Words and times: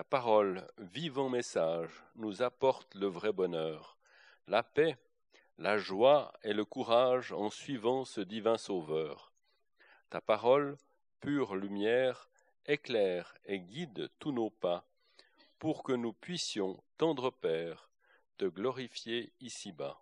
Ta 0.00 0.04
parole, 0.04 0.66
vivant 0.78 1.28
message, 1.28 1.90
nous 2.16 2.40
apporte 2.40 2.94
le 2.94 3.06
vrai 3.06 3.34
bonheur, 3.34 3.98
la 4.46 4.62
paix, 4.62 4.96
la 5.58 5.76
joie 5.76 6.32
et 6.42 6.54
le 6.54 6.64
courage 6.64 7.32
en 7.32 7.50
suivant 7.50 8.06
ce 8.06 8.22
divin 8.22 8.56
Sauveur. 8.56 9.30
Ta 10.08 10.22
parole, 10.22 10.78
pure 11.20 11.54
lumière, 11.54 12.30
éclaire 12.64 13.34
et 13.44 13.60
guide 13.60 14.08
tous 14.18 14.32
nos 14.32 14.48
pas, 14.48 14.86
pour 15.58 15.82
que 15.82 15.92
nous 15.92 16.14
puissions, 16.14 16.82
tendre 16.96 17.30
Père, 17.30 17.90
te 18.38 18.46
glorifier 18.46 19.34
ici-bas. 19.38 20.00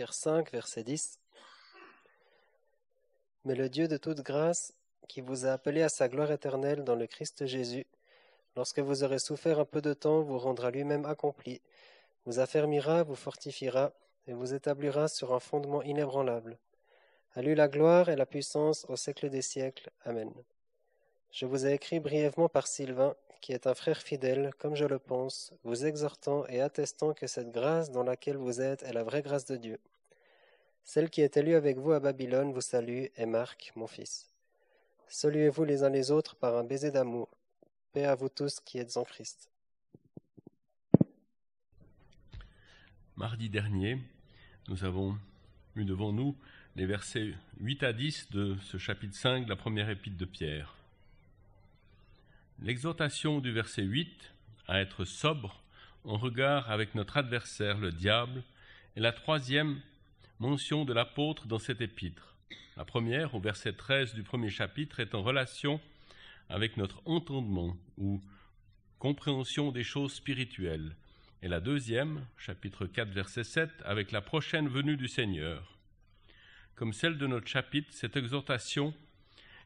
Pierre 0.00 0.14
5, 0.14 0.50
verset 0.52 0.82
10. 0.82 1.18
Mais 3.44 3.54
le 3.54 3.68
Dieu 3.68 3.86
de 3.86 3.98
toute 3.98 4.22
grâce, 4.22 4.72
qui 5.08 5.20
vous 5.20 5.44
a 5.44 5.50
appelé 5.50 5.82
à 5.82 5.90
sa 5.90 6.08
gloire 6.08 6.32
éternelle 6.32 6.84
dans 6.84 6.94
le 6.94 7.06
Christ 7.06 7.44
Jésus, 7.44 7.86
lorsque 8.56 8.78
vous 8.78 9.04
aurez 9.04 9.18
souffert 9.18 9.58
un 9.58 9.66
peu 9.66 9.82
de 9.82 9.92
temps, 9.92 10.22
vous 10.22 10.38
rendra 10.38 10.70
lui-même 10.70 11.04
accompli, 11.04 11.60
vous 12.24 12.38
affermira, 12.38 13.02
vous 13.02 13.14
fortifiera, 13.14 13.92
et 14.26 14.32
vous 14.32 14.54
établira 14.54 15.06
sur 15.06 15.34
un 15.34 15.38
fondement 15.38 15.82
inébranlable. 15.82 16.56
À 17.34 17.42
lui 17.42 17.54
la 17.54 17.68
gloire 17.68 18.08
et 18.08 18.16
la 18.16 18.24
puissance 18.24 18.86
au 18.88 18.96
siècle 18.96 19.28
des 19.28 19.42
siècles. 19.42 19.90
Amen. 20.06 20.32
Je 21.30 21.44
vous 21.44 21.66
ai 21.66 21.74
écrit 21.74 22.00
brièvement 22.00 22.48
par 22.48 22.68
Sylvain, 22.68 23.14
qui 23.42 23.52
est 23.52 23.66
un 23.66 23.74
frère 23.74 24.00
fidèle, 24.00 24.52
comme 24.58 24.76
je 24.76 24.86
le 24.86 24.98
pense, 24.98 25.52
vous 25.62 25.84
exhortant 25.84 26.46
et 26.46 26.62
attestant 26.62 27.12
que 27.12 27.26
cette 27.26 27.50
grâce 27.50 27.90
dans 27.90 28.02
laquelle 28.02 28.38
vous 28.38 28.62
êtes 28.62 28.82
est 28.82 28.94
la 28.94 29.04
vraie 29.04 29.20
grâce 29.20 29.44
de 29.44 29.56
Dieu. 29.56 29.78
Celle 30.82 31.10
qui 31.10 31.20
est 31.20 31.36
élue 31.36 31.54
avec 31.54 31.78
vous 31.78 31.92
à 31.92 32.00
Babylone 32.00 32.52
vous 32.52 32.60
salue, 32.60 33.06
et 33.16 33.26
Marc, 33.26 33.72
mon 33.76 33.86
fils. 33.86 34.30
Saluez-vous 35.08 35.64
les 35.64 35.82
uns 35.82 35.90
les 35.90 36.10
autres 36.10 36.36
par 36.36 36.56
un 36.56 36.64
baiser 36.64 36.90
d'amour. 36.90 37.28
Paix 37.92 38.04
à 38.04 38.14
vous 38.14 38.28
tous 38.28 38.60
qui 38.60 38.78
êtes 38.78 38.96
en 38.96 39.04
Christ. 39.04 39.50
Mardi 43.16 43.48
dernier, 43.48 43.98
nous 44.68 44.84
avons 44.84 45.18
eu 45.76 45.84
devant 45.84 46.12
nous 46.12 46.36
les 46.76 46.86
versets 46.86 47.34
8 47.58 47.82
à 47.82 47.92
10 47.92 48.30
de 48.30 48.56
ce 48.62 48.78
chapitre 48.78 49.16
5 49.16 49.44
de 49.44 49.48
la 49.50 49.56
première 49.56 49.90
épître 49.90 50.16
de 50.16 50.24
Pierre. 50.24 50.74
L'exhortation 52.62 53.40
du 53.40 53.52
verset 53.52 53.82
8 53.82 54.08
à 54.68 54.80
être 54.80 55.04
sobre 55.04 55.62
en 56.04 56.16
regard 56.16 56.70
avec 56.70 56.94
notre 56.94 57.16
adversaire 57.16 57.78
le 57.78 57.90
diable 57.90 58.42
est 58.96 59.00
la 59.00 59.12
troisième 59.12 59.80
mention 60.40 60.86
de 60.86 60.94
l'apôtre 60.94 61.46
dans 61.46 61.58
cette 61.58 61.82
épître. 61.82 62.34
La 62.78 62.86
première, 62.86 63.34
au 63.34 63.40
verset 63.40 63.74
13 63.74 64.14
du 64.14 64.22
premier 64.22 64.48
chapitre, 64.48 64.98
est 64.98 65.14
en 65.14 65.22
relation 65.22 65.80
avec 66.48 66.78
notre 66.78 67.02
entendement 67.04 67.76
ou 67.98 68.22
compréhension 68.98 69.70
des 69.70 69.84
choses 69.84 70.14
spirituelles. 70.14 70.96
Et 71.42 71.48
la 71.48 71.60
deuxième, 71.60 72.24
chapitre 72.38 72.86
4, 72.86 73.10
verset 73.10 73.44
7, 73.44 73.70
avec 73.84 74.12
la 74.12 74.22
prochaine 74.22 74.66
venue 74.66 74.96
du 74.96 75.08
Seigneur. 75.08 75.78
Comme 76.74 76.94
celle 76.94 77.18
de 77.18 77.26
notre 77.26 77.46
chapitre, 77.46 77.92
cette 77.92 78.16
exhortation 78.16 78.94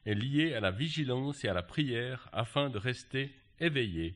est 0.05 0.13
lié 0.13 0.53
à 0.53 0.59
la 0.59 0.71
vigilance 0.71 1.45
et 1.45 1.47
à 1.47 1.53
la 1.53 1.63
prière 1.63 2.27
afin 2.33 2.69
de 2.69 2.77
rester 2.77 3.33
éveillés. 3.61 4.13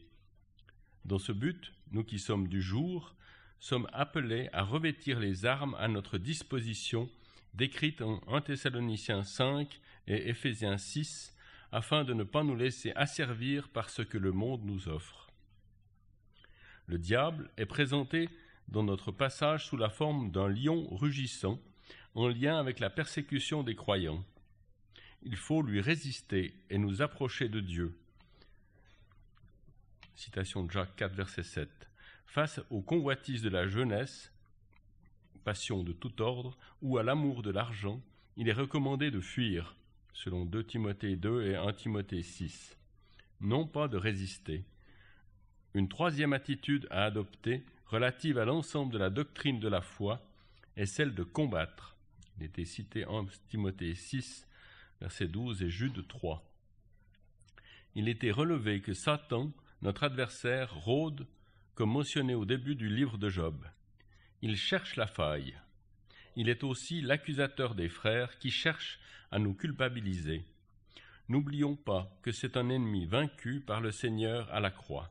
Dans 1.06 1.20
ce 1.20 1.32
but, 1.32 1.72
nous 1.92 2.04
qui 2.04 2.20
sommes 2.20 2.50
du 2.50 2.62
jour, 2.62 3.16
sommes 3.60 3.88
appelés 3.94 4.50
à 4.54 4.64
revêtir 4.64 5.20
les 5.20 5.46
armes 5.46 5.76
à 5.80 5.88
notre 5.88 6.18
disposition 6.18 7.10
décrites 7.54 8.02
en 8.02 8.22
1 8.28 8.42
Thessaloniciens 8.42 9.24
5 9.24 9.80
et 10.08 10.30
Éphésiens 10.30 10.78
6, 10.78 11.36
afin 11.72 12.04
de 12.04 12.14
ne 12.14 12.24
pas 12.24 12.44
nous 12.44 12.56
laisser 12.56 12.92
asservir 12.94 13.70
par 13.70 13.90
ce 13.90 14.02
que 14.02 14.18
le 14.18 14.32
monde 14.32 14.64
nous 14.64 14.88
offre. 14.88 15.30
Le 16.88 16.98
diable 16.98 17.50
est 17.58 17.66
présenté 17.66 18.30
dans 18.68 18.84
notre 18.84 19.12
passage 19.12 19.66
sous 19.66 19.78
la 19.78 19.90
forme 19.90 20.32
d'un 20.32 20.48
lion 20.48 20.88
rugissant, 20.96 21.60
en 22.16 22.28
lien 22.28 22.58
avec 22.58 22.80
la 22.80 22.90
persécution 22.90 23.64
des 23.64 23.76
croyants 23.76 24.24
il 25.24 25.36
faut 25.36 25.62
lui 25.62 25.82
résister 25.82 26.54
et 26.70 26.78
nous 26.78 27.02
approcher 27.02 27.50
de 27.50 27.60
Dieu. 27.60 27.98
Citation 30.16 30.64
de 30.64 30.72
Jacques 30.72 30.96
4, 30.96 31.14
verset 31.14 31.44
7. 31.44 31.89
Face 32.30 32.62
aux 32.70 32.82
convoitises 32.82 33.42
de 33.42 33.50
la 33.50 33.66
jeunesse, 33.66 34.32
passion 35.44 35.82
de 35.82 35.94
tout 35.94 36.22
ordre, 36.22 36.56
ou 36.84 37.00
à 37.00 37.04
l'amour 37.04 37.42
de 37.42 37.50
l'argent, 37.50 38.04
il 38.38 38.48
est 38.48 38.54
recommandé 38.54 39.10
de 39.10 39.20
fuir, 39.20 39.76
selon 40.14 40.46
2 40.46 40.64
Timothée 40.64 41.16
2 41.16 41.48
et 41.48 41.56
1 41.56 41.74
Timothée 41.74 42.22
6. 42.22 42.78
Non 43.42 43.66
pas 43.66 43.88
de 43.88 43.98
résister. 43.98 44.64
Une 45.74 45.90
troisième 45.90 46.34
attitude 46.34 46.88
à 46.92 47.06
adopter, 47.06 47.64
relative 47.88 48.38
à 48.38 48.46
l'ensemble 48.46 48.94
de 48.94 49.00
la 49.00 49.10
doctrine 49.10 49.60
de 49.60 49.68
la 49.68 49.82
foi, 49.82 50.22
est 50.76 50.86
celle 50.86 51.16
de 51.16 51.24
combattre. 51.24 51.96
Il 52.38 52.44
était 52.44 52.64
cité 52.64 53.06
en 53.06 53.26
Timothée 53.50 53.96
6, 53.96 54.48
verset 55.02 55.28
12 55.28 55.64
et 55.64 55.72
Jude 55.72 56.08
3. 56.08 56.48
Il 57.96 58.08
était 58.08 58.30
relevé 58.30 58.82
que 58.82 58.94
Satan, 58.94 59.52
notre 59.82 60.04
adversaire, 60.04 60.76
rôde, 60.76 61.26
comme 61.80 61.94
mentionné 61.94 62.36
au 62.36 62.44
début 62.44 62.76
du 62.76 62.90
livre 62.90 63.18
de 63.18 63.30
Job. 63.30 63.56
Il 64.42 64.58
cherche 64.58 64.98
la 64.98 65.08
faille. 65.08 65.56
Il 66.36 66.50
est 66.50 66.66
aussi 66.66 67.00
l'accusateur 67.00 67.74
des 67.74 67.88
frères 67.88 68.38
qui 68.38 68.52
cherche 68.52 69.00
à 69.32 69.40
nous 69.40 69.54
culpabiliser. 69.54 70.44
N'oublions 71.30 71.78
pas 71.78 72.14
que 72.22 72.34
c'est 72.34 72.58
un 72.58 72.68
ennemi 72.68 73.06
vaincu 73.06 73.62
par 73.62 73.80
le 73.80 73.92
Seigneur 73.92 74.54
à 74.54 74.60
la 74.60 74.72
croix. 74.72 75.10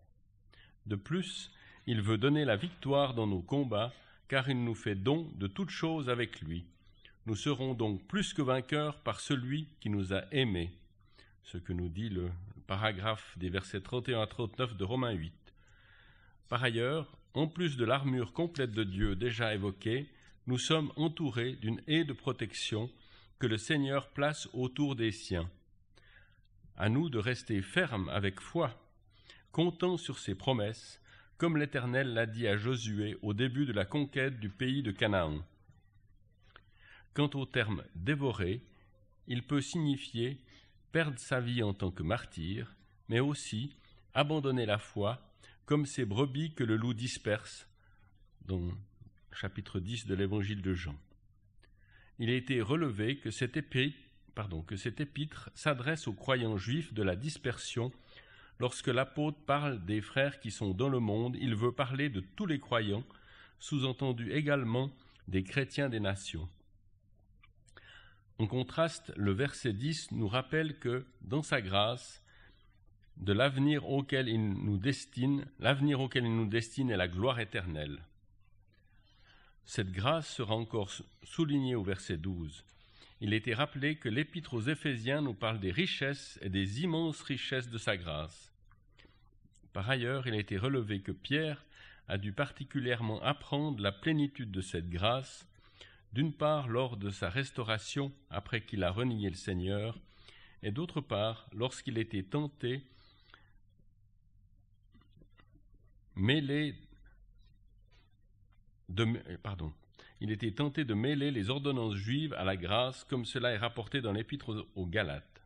De 0.84 0.94
plus, 0.94 1.50
il 1.86 2.02
veut 2.02 2.18
donner 2.18 2.44
la 2.44 2.56
victoire 2.56 3.14
dans 3.14 3.26
nos 3.26 3.40
combats, 3.40 3.94
car 4.28 4.50
il 4.50 4.62
nous 4.62 4.74
fait 4.74 4.94
don 4.94 5.32
de 5.36 5.46
toutes 5.46 5.70
choses 5.70 6.10
avec 6.10 6.42
lui. 6.42 6.66
Nous 7.24 7.36
serons 7.36 7.72
donc 7.72 8.06
plus 8.06 8.34
que 8.34 8.42
vainqueurs 8.42 9.00
par 9.00 9.20
celui 9.20 9.68
qui 9.80 9.88
nous 9.88 10.12
a 10.12 10.24
aimés. 10.32 10.70
Ce 11.44 11.56
que 11.56 11.72
nous 11.72 11.88
dit 11.88 12.10
le 12.10 12.30
paragraphe 12.66 13.38
des 13.38 13.48
versets 13.48 13.80
31 13.80 14.20
à 14.20 14.26
39 14.26 14.76
de 14.76 14.84
Romains 14.84 15.12
8. 15.12 15.47
Par 16.48 16.64
ailleurs, 16.64 17.16
en 17.34 17.46
plus 17.46 17.76
de 17.76 17.84
l'armure 17.84 18.32
complète 18.32 18.72
de 18.72 18.84
Dieu 18.84 19.14
déjà 19.14 19.54
évoquée, 19.54 20.08
nous 20.46 20.58
sommes 20.58 20.92
entourés 20.96 21.52
d'une 21.52 21.82
haie 21.86 22.04
de 22.04 22.14
protection 22.14 22.90
que 23.38 23.46
le 23.46 23.58
Seigneur 23.58 24.08
place 24.08 24.48
autour 24.54 24.96
des 24.96 25.12
siens. 25.12 25.48
À 26.76 26.88
nous 26.88 27.10
de 27.10 27.18
rester 27.18 27.60
fermes 27.60 28.08
avec 28.08 28.40
foi, 28.40 28.74
comptant 29.52 29.98
sur 29.98 30.18
ses 30.18 30.34
promesses, 30.34 31.00
comme 31.36 31.56
l'Éternel 31.56 32.14
l'a 32.14 32.26
dit 32.26 32.48
à 32.48 32.56
Josué 32.56 33.16
au 33.22 33.34
début 33.34 33.66
de 33.66 33.72
la 33.72 33.84
conquête 33.84 34.40
du 34.40 34.48
pays 34.48 34.82
de 34.82 34.90
Canaan. 34.90 35.38
Quant 37.14 37.30
au 37.34 37.44
terme 37.44 37.84
dévorer, 37.94 38.62
il 39.26 39.42
peut 39.42 39.60
signifier 39.60 40.40
perdre 40.92 41.18
sa 41.18 41.40
vie 41.40 41.62
en 41.62 41.74
tant 41.74 41.90
que 41.90 42.02
martyr, 42.02 42.74
mais 43.08 43.20
aussi 43.20 43.76
abandonner 44.14 44.66
la 44.66 44.78
foi, 44.78 45.20
comme 45.68 45.84
ces 45.84 46.06
brebis 46.06 46.54
que 46.54 46.64
le 46.64 46.76
loup 46.76 46.94
disperse, 46.94 47.68
dans 48.46 48.72
chapitre 49.32 49.80
10 49.80 50.06
de 50.06 50.14
l'évangile 50.14 50.62
de 50.62 50.72
Jean. 50.72 50.98
Il 52.18 52.30
a 52.30 52.34
été 52.34 52.62
relevé 52.62 53.18
que 53.18 53.30
cet 53.30 53.58
que 54.66 54.76
cet 54.76 55.00
épître 55.00 55.50
s'adresse 55.54 56.08
aux 56.08 56.14
croyants 56.14 56.56
juifs 56.56 56.94
de 56.94 57.02
la 57.02 57.16
dispersion. 57.16 57.92
Lorsque 58.58 58.86
l'apôtre 58.86 59.36
parle 59.44 59.84
des 59.84 60.00
frères 60.00 60.40
qui 60.40 60.50
sont 60.50 60.72
dans 60.72 60.88
le 60.88 61.00
monde, 61.00 61.36
il 61.38 61.54
veut 61.54 61.72
parler 61.72 62.08
de 62.08 62.20
tous 62.20 62.46
les 62.46 62.60
croyants, 62.60 63.04
sous-entendu 63.58 64.32
également 64.32 64.90
des 65.26 65.42
chrétiens 65.42 65.90
des 65.90 66.00
nations. 66.00 66.48
En 68.38 68.46
contraste, 68.46 69.12
le 69.16 69.32
verset 69.32 69.74
10 69.74 70.12
nous 70.12 70.28
rappelle 70.28 70.78
que, 70.78 71.04
dans 71.20 71.42
sa 71.42 71.60
grâce, 71.60 72.22
de 73.20 73.32
l'avenir 73.32 73.88
auquel 73.88 74.28
il 74.28 74.52
nous 74.52 74.78
destine, 74.78 75.46
l'avenir 75.58 76.00
auquel 76.00 76.24
il 76.24 76.34
nous 76.34 76.46
destine 76.46 76.90
est 76.90 76.96
la 76.96 77.08
gloire 77.08 77.40
éternelle. 77.40 78.00
Cette 79.64 79.90
grâce 79.90 80.28
sera 80.34 80.54
encore 80.54 80.90
soulignée 81.24 81.74
au 81.74 81.82
verset 81.82 82.16
12. 82.16 82.64
Il 83.20 83.34
était 83.34 83.54
rappelé 83.54 83.96
que 83.96 84.08
l'épître 84.08 84.54
aux 84.54 84.62
Éphésiens 84.62 85.20
nous 85.20 85.34
parle 85.34 85.58
des 85.58 85.72
richesses 85.72 86.38
et 86.42 86.48
des 86.48 86.82
immenses 86.82 87.20
richesses 87.22 87.68
de 87.68 87.78
sa 87.78 87.96
grâce. 87.96 88.52
Par 89.72 89.90
ailleurs, 89.90 90.26
il 90.26 90.34
a 90.34 90.38
été 90.38 90.56
relevé 90.56 91.00
que 91.00 91.12
Pierre 91.12 91.64
a 92.06 92.16
dû 92.16 92.32
particulièrement 92.32 93.20
apprendre 93.22 93.82
la 93.82 93.92
plénitude 93.92 94.50
de 94.50 94.60
cette 94.60 94.88
grâce, 94.88 95.46
d'une 96.12 96.32
part 96.32 96.68
lors 96.68 96.96
de 96.96 97.10
sa 97.10 97.28
restauration 97.28 98.12
après 98.30 98.62
qu'il 98.62 98.82
a 98.84 98.90
renié 98.90 99.28
le 99.28 99.36
Seigneur, 99.36 99.98
et 100.62 100.70
d'autre 100.70 101.00
part 101.00 101.48
lorsqu'il 101.52 101.98
était 101.98 102.22
tenté, 102.22 102.82
pardon, 109.42 109.72
il 110.20 110.30
était 110.32 110.50
tenté 110.50 110.84
de 110.84 110.94
mêler 110.94 111.30
les 111.30 111.48
ordonnances 111.48 111.94
juives 111.94 112.34
à 112.34 112.44
la 112.44 112.56
grâce, 112.56 113.04
comme 113.04 113.24
cela 113.24 113.52
est 113.52 113.58
rapporté 113.58 114.00
dans 114.00 114.12
l'Épître 114.12 114.66
aux 114.74 114.86
Galates. 114.86 115.42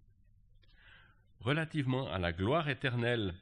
Relativement 1.41 2.09
à 2.11 2.19
la 2.19 2.33
gloire 2.33 2.69
éternelle 2.69 3.35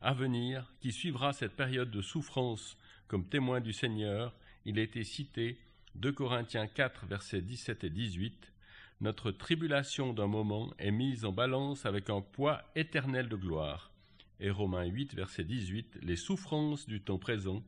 à 0.00 0.12
venir, 0.12 0.72
qui 0.80 0.92
suivra 0.92 1.32
cette 1.32 1.56
période 1.56 1.90
de 1.90 2.02
souffrance 2.02 2.76
comme 3.08 3.28
témoin 3.28 3.60
du 3.60 3.72
Seigneur, 3.72 4.32
il 4.64 4.78
été 4.78 5.02
cité 5.04 5.58
2 5.96 6.12
Corinthiens 6.12 6.66
4, 6.66 7.06
versets 7.06 7.40
17 7.40 7.84
et 7.84 7.90
18. 7.90 8.52
Notre 9.00 9.30
tribulation 9.30 10.12
d'un 10.12 10.26
moment 10.26 10.72
est 10.78 10.90
mise 10.90 11.24
en 11.24 11.32
balance 11.32 11.86
avec 11.86 12.10
un 12.10 12.20
poids 12.20 12.62
éternel 12.74 13.28
de 13.28 13.36
gloire. 13.36 13.90
Et 14.38 14.50
Romains 14.50 14.84
8, 14.84 15.14
verset 15.14 15.44
18, 15.44 15.98
les 16.02 16.16
souffrances 16.16 16.86
du 16.86 17.00
temps 17.00 17.18
présent 17.18 17.62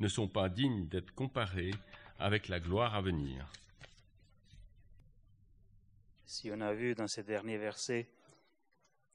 ne 0.00 0.08
sont 0.08 0.28
pas 0.28 0.48
dignes 0.48 0.86
d'être 0.88 1.14
comparées 1.14 1.72
avec 2.18 2.48
la 2.48 2.60
gloire 2.60 2.94
à 2.94 3.02
venir. 3.02 3.50
Si 6.24 6.50
on 6.50 6.60
a 6.60 6.72
vu 6.72 6.94
dans 6.94 7.08
ces 7.08 7.22
derniers 7.22 7.58
versets 7.58 8.08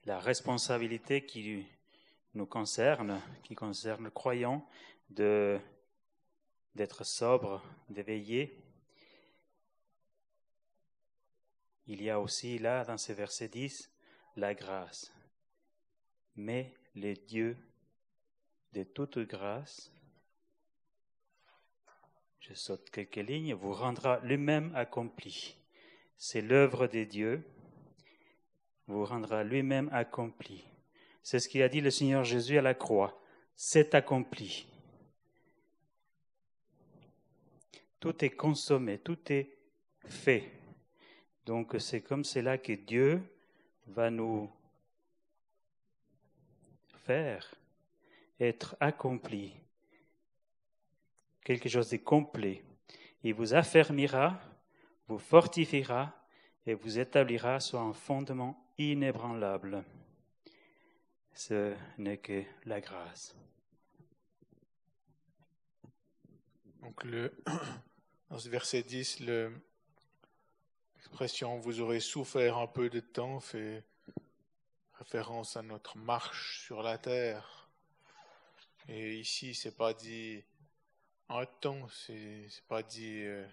la 0.05 0.19
responsabilité 0.19 1.25
qui 1.25 1.65
nous 2.33 2.45
concerne, 2.45 3.21
qui 3.43 3.55
concerne 3.55 4.03
le 4.03 4.09
croyant, 4.09 4.67
de, 5.09 5.59
d'être 6.75 7.03
sobre, 7.03 7.63
d'éveiller, 7.89 8.57
il 11.87 12.01
y 12.01 12.09
a 12.09 12.19
aussi 12.19 12.59
là, 12.59 12.85
dans 12.85 12.97
ces 12.97 13.13
versets 13.13 13.49
10, 13.49 13.91
la 14.35 14.53
grâce. 14.53 15.11
Mais 16.35 16.73
le 16.95 17.13
Dieu 17.13 17.57
de 18.73 18.83
toute 18.83 19.19
grâce 19.19 19.93
je 22.43 22.53
saute 22.53 22.89
quelques 22.89 23.15
lignes, 23.15 23.53
vous 23.53 23.71
rendra 23.71 24.19
lui-même 24.19 24.75
accompli. 24.75 25.55
C'est 26.17 26.41
l'œuvre 26.41 26.87
de 26.87 27.05
Dieu, 27.05 27.41
vous 28.87 29.05
rendra 29.05 29.45
lui-même 29.45 29.89
accompli. 29.93 30.65
C'est 31.21 31.39
ce 31.39 31.47
qu'il 31.47 31.61
a 31.61 31.69
dit 31.69 31.79
le 31.79 31.89
Seigneur 31.89 32.25
Jésus 32.25 32.57
à 32.57 32.61
la 32.61 32.73
croix. 32.73 33.17
C'est 33.55 33.95
accompli. 33.95 34.67
Tout 38.01 38.25
est 38.25 38.31
consommé, 38.31 38.97
tout 38.97 39.31
est 39.31 39.57
fait. 40.05 40.51
Donc 41.45 41.75
c'est 41.79 42.01
comme 42.01 42.25
cela 42.25 42.57
que 42.57 42.73
Dieu 42.73 43.23
va 43.87 44.09
nous 44.09 44.51
faire 47.03 47.53
être 48.39 48.75
accompli 48.79 49.53
quelque 51.43 51.69
chose 51.69 51.89
de 51.89 51.97
complet. 51.97 52.63
Il 53.23 53.33
vous 53.33 53.53
affermira, 53.53 54.39
vous 55.07 55.19
fortifiera 55.19 56.13
et 56.65 56.73
vous 56.73 56.99
établira 56.99 57.59
sur 57.59 57.79
un 57.79 57.93
fondement 57.93 58.65
inébranlable. 58.77 59.83
Ce 61.33 61.73
n'est 61.97 62.17
que 62.17 62.43
la 62.65 62.79
grâce. 62.79 63.35
Donc 66.81 67.03
le, 67.03 67.33
dans 68.29 68.37
ce 68.37 68.49
verset 68.49 68.83
10, 68.83 69.21
l'expression 70.95 71.57
vous 71.59 71.79
aurez 71.79 71.99
souffert 71.99 72.57
un 72.57 72.67
peu 72.67 72.89
de 72.89 72.99
temps 72.99 73.39
fait 73.39 73.83
référence 75.03 75.57
à 75.57 75.61
notre 75.61 75.97
marche 75.97 76.61
sur 76.65 76.81
la 76.81 76.97
terre. 76.97 77.67
Et 78.87 79.15
ici, 79.19 79.53
c'est 79.53 79.75
pas 79.75 79.93
dit 79.93 80.41
un 81.27 81.45
temps, 81.45 81.89
c'est 81.89 82.47
pas 82.69 82.83
dit. 82.83 83.23
Euh, 83.23 83.45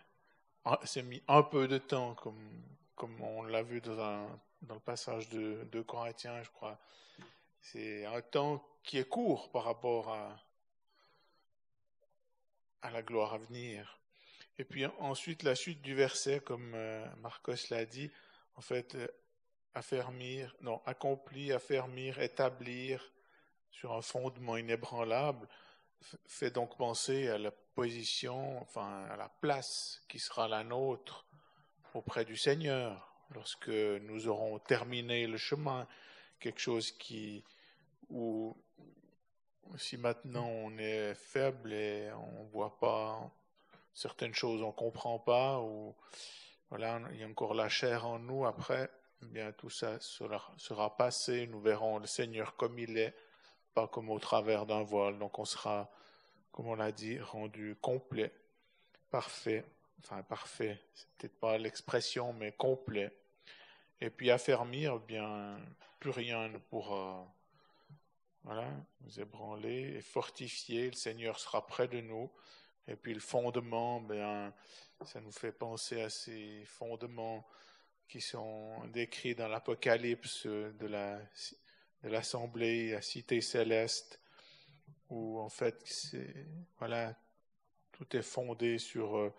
c'est 0.85 1.03
mis 1.03 1.21
un 1.27 1.43
peu 1.43 1.67
de 1.67 1.79
temps, 1.79 2.15
comme, 2.15 2.63
comme 2.95 3.21
on 3.21 3.43
l'a 3.43 3.63
vu 3.63 3.81
dans, 3.81 4.29
dans 4.63 4.75
le 4.75 4.81
passage 4.81 5.29
de, 5.29 5.67
de 5.73 5.83
Corinthiens, 5.83 6.41
je 6.43 6.51
crois. 6.51 6.79
C'est 7.61 8.07
un 8.07 8.23
temps 8.23 8.65
qui 8.85 8.99
est 8.99 9.09
court 9.09 9.51
par 9.51 9.65
rapport 9.65 10.09
à, 10.09 10.39
à 12.83 12.91
la 12.91 13.03
gloire 13.03 13.35
à 13.35 13.39
venir. 13.39 13.99
Et 14.59 14.65
puis 14.65 14.87
ensuite, 15.01 15.43
la 15.43 15.57
suite 15.57 15.83
du 15.83 15.97
verset, 15.97 16.41
comme 16.41 16.75
euh, 16.75 17.05
Marcos 17.17 17.71
l'a 17.71 17.87
dit, 17.87 18.11
en 18.55 18.61
fait, 18.61 18.95
euh, 18.95 19.09
affermir, 19.75 20.55
non, 20.61 20.81
accomplir, 20.87 21.57
affermir, 21.57 22.21
établir 22.21 23.13
sur 23.71 23.93
un 23.93 24.03
fondement 24.03 24.57
inébranlable 24.57 25.49
fait 26.27 26.51
donc 26.51 26.77
penser 26.77 27.29
à 27.29 27.39
la 27.39 27.51
position, 27.51 28.61
enfin 28.61 29.05
à 29.11 29.17
la 29.17 29.29
place 29.29 30.03
qui 30.09 30.19
sera 30.19 30.49
la 30.49 30.65
nôtre 30.65 31.27
auprès 31.95 32.25
du 32.25 32.37
Seigneur 32.37 33.15
lorsque 33.31 33.69
nous 33.69 34.29
aurons 34.29 34.59
terminé 34.59 35.27
le 35.27 35.37
chemin, 35.37 35.87
quelque 36.39 36.61
chose 36.61 36.91
qui 36.93 37.45
où 38.09 38.57
si 39.77 39.97
maintenant 39.97 40.47
on 40.47 40.77
est 40.79 41.15
faible 41.15 41.73
et 41.73 42.11
on 42.13 42.45
voit 42.45 42.79
pas 42.81 43.31
certaines 43.95 44.35
choses, 44.35 44.63
on 44.63 44.73
comprend 44.73 45.19
pas 45.19 45.61
ou 45.61 45.95
voilà, 46.71 47.01
il 47.13 47.21
y 47.21 47.25
a 47.25 47.27
encore 47.27 47.55
la 47.55 47.69
chair 47.69 48.07
en 48.07 48.19
nous 48.19 48.47
après, 48.47 48.91
bien 49.27 49.53
tout 49.53 49.71
ça 49.71 49.99
sera, 50.01 50.97
passé, 50.97 51.47
nous 51.47 51.61
verrons 51.61 51.99
le 51.99 52.07
Seigneur 52.07 52.57
comme 52.57 52.79
il 52.79 52.97
est 52.97 53.15
pas 53.75 53.87
comme 53.87 54.11
au 54.11 54.19
travers 54.19 54.67
d'un 54.67 54.83
voile. 54.83 55.19
Donc 55.19 55.39
on 55.39 55.45
sera, 55.45 55.91
comme 56.53 56.67
on 56.67 56.75
l'a 56.75 56.93
dit, 56.93 57.19
rendu 57.21 57.77
complet, 57.81 58.33
parfait, 59.11 59.65
enfin 59.99 60.23
parfait, 60.23 60.81
c'est 60.95 61.09
peut-être 61.19 61.41
pas 61.41 61.59
l'expression, 61.59 62.33
mais 62.33 62.53
complet. 62.53 63.13
Et 64.01 64.11
puis 64.11 64.31
affermir, 64.31 64.99
eh 65.03 65.07
bien, 65.07 65.59
plus 65.99 66.11
rien 66.11 66.49
ne 66.49 66.59
pourra 66.59 67.27
voilà, 68.45 68.69
nous 69.03 69.21
ébranler 69.21 69.97
et 69.97 70.01
fortifier. 70.01 70.87
Le 70.87 70.97
Seigneur 70.97 71.39
sera 71.39 71.67
près 71.67 71.89
de 71.89 72.01
nous. 72.01 72.31
Et 72.89 72.97
puis 72.97 73.13
le 73.13 73.21
fondement, 73.21 74.01
bien, 74.01 74.53
ça 75.05 75.21
nous 75.21 75.33
fait 75.33 75.53
penser 75.53 76.01
à 76.01 76.11
ces 76.11 76.65
fondements 76.65 77.47
qui 78.11 78.21
sont 78.21 78.87
décrits 78.89 79.35
dans 79.37 79.49
l'Apocalypse 79.49 80.47
de 80.47 80.87
la 80.87 81.21
de 82.03 82.09
l'Assemblée 82.09 82.95
à 82.95 83.03
Cité 83.03 83.41
Céleste, 83.41 84.21
où 85.11 85.39
en 85.39 85.51
fait, 85.51 85.85
voilà, 86.79 87.15
tout 87.93 88.17
est 88.17 88.23
fondé 88.23 88.79
sur, 88.79 89.17
euh, 89.17 89.31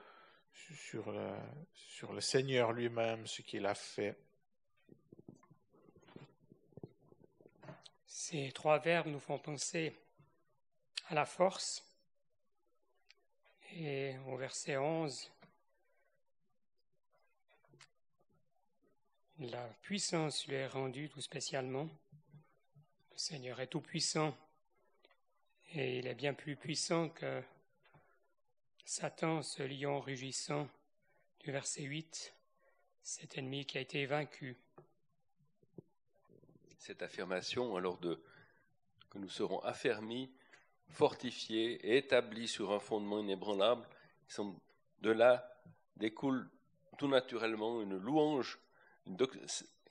sur 1.74 2.14
le 2.14 2.22
Seigneur 2.22 2.72
lui-même, 2.72 3.26
ce 3.26 3.42
qu'il 3.42 3.66
a 3.66 3.74
fait. 3.74 4.16
Ces 8.06 8.52
trois 8.52 8.78
verbes 8.78 9.08
nous 9.08 9.20
font 9.20 9.40
penser 9.40 9.96
à 11.08 11.16
la 11.16 11.26
force. 11.26 11.84
Et 13.74 14.16
au 14.28 14.38
verset 14.38 14.78
11, 14.78 15.32
la 19.50 19.68
puissance 19.82 20.48
lui 20.48 20.56
est 20.56 20.68
rendue 20.68 21.10
tout 21.10 21.22
spécialement. 21.22 21.90
Le 23.12 23.18
Seigneur 23.18 23.60
est 23.60 23.68
tout 23.68 23.82
puissant 23.82 24.38
et 25.74 25.98
il 26.00 26.08
est 26.08 26.16
bien 26.16 26.34
plus 26.34 26.56
puissant 26.56 27.10
que 27.10 27.42
Satan, 28.86 29.42
ce 29.42 29.64
lion 29.64 30.00
rugissant 30.00 30.68
du 31.40 31.52
verset 31.52 31.84
8, 31.84 32.36
cet 33.02 33.38
ennemi 33.38 33.66
qui 33.66 33.80
a 33.80 33.82
été 33.82 34.06
vaincu. 34.06 34.58
Cette 36.78 37.02
affirmation, 37.02 37.76
alors 37.76 37.98
de 37.98 38.24
que 39.10 39.18
nous 39.18 39.30
serons 39.30 39.60
affermis, 39.62 40.32
fortifiés 40.90 41.74
et 41.88 41.98
établis 41.98 42.48
sur 42.48 42.72
un 42.72 42.80
fondement 42.80 43.20
inébranlable, 43.20 43.88
de 45.00 45.12
là 45.12 45.60
découle 45.98 46.50
tout 46.98 47.08
naturellement 47.08 47.82
une 47.82 47.98
louange 47.98 48.60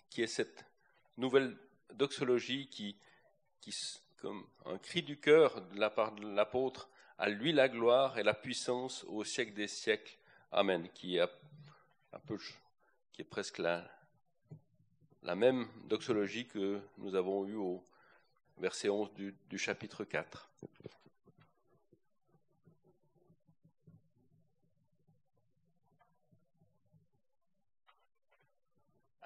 qui 0.09 0.23
est 0.23 0.27
cette 0.27 0.65
nouvelle 1.17 1.57
doxologie 1.95 2.69
qui 2.69 2.97
comme 4.21 4.47
un 4.67 4.79
cri 4.79 5.03
du 5.03 5.19
cœur 5.19 5.61
de 5.69 5.79
la 5.79 5.91
part 5.91 6.13
de 6.13 6.27
l'apôtre, 6.27 6.89
À 7.19 7.29
lui 7.29 7.53
la 7.53 7.69
gloire 7.69 8.19
et 8.19 8.23
la 8.23 8.33
puissance 8.33 9.05
au 9.05 9.25
siècle 9.25 9.53
des 9.53 9.69
siècles. 9.69 10.17
Amen. 10.53 10.89
Qui 10.95 11.19
est 11.19 11.29
presque 13.29 13.59
la, 13.59 13.87
la 15.23 15.35
même 15.35 15.69
doxologie 15.85 16.47
que 16.47 16.81
nous 16.97 17.15
avons 17.15 17.47
eue 17.47 17.57
au 17.57 17.85
verset 18.57 18.89
11 18.89 19.13
du, 19.13 19.37
du 19.51 19.59
chapitre 19.59 20.05
4. 20.05 20.51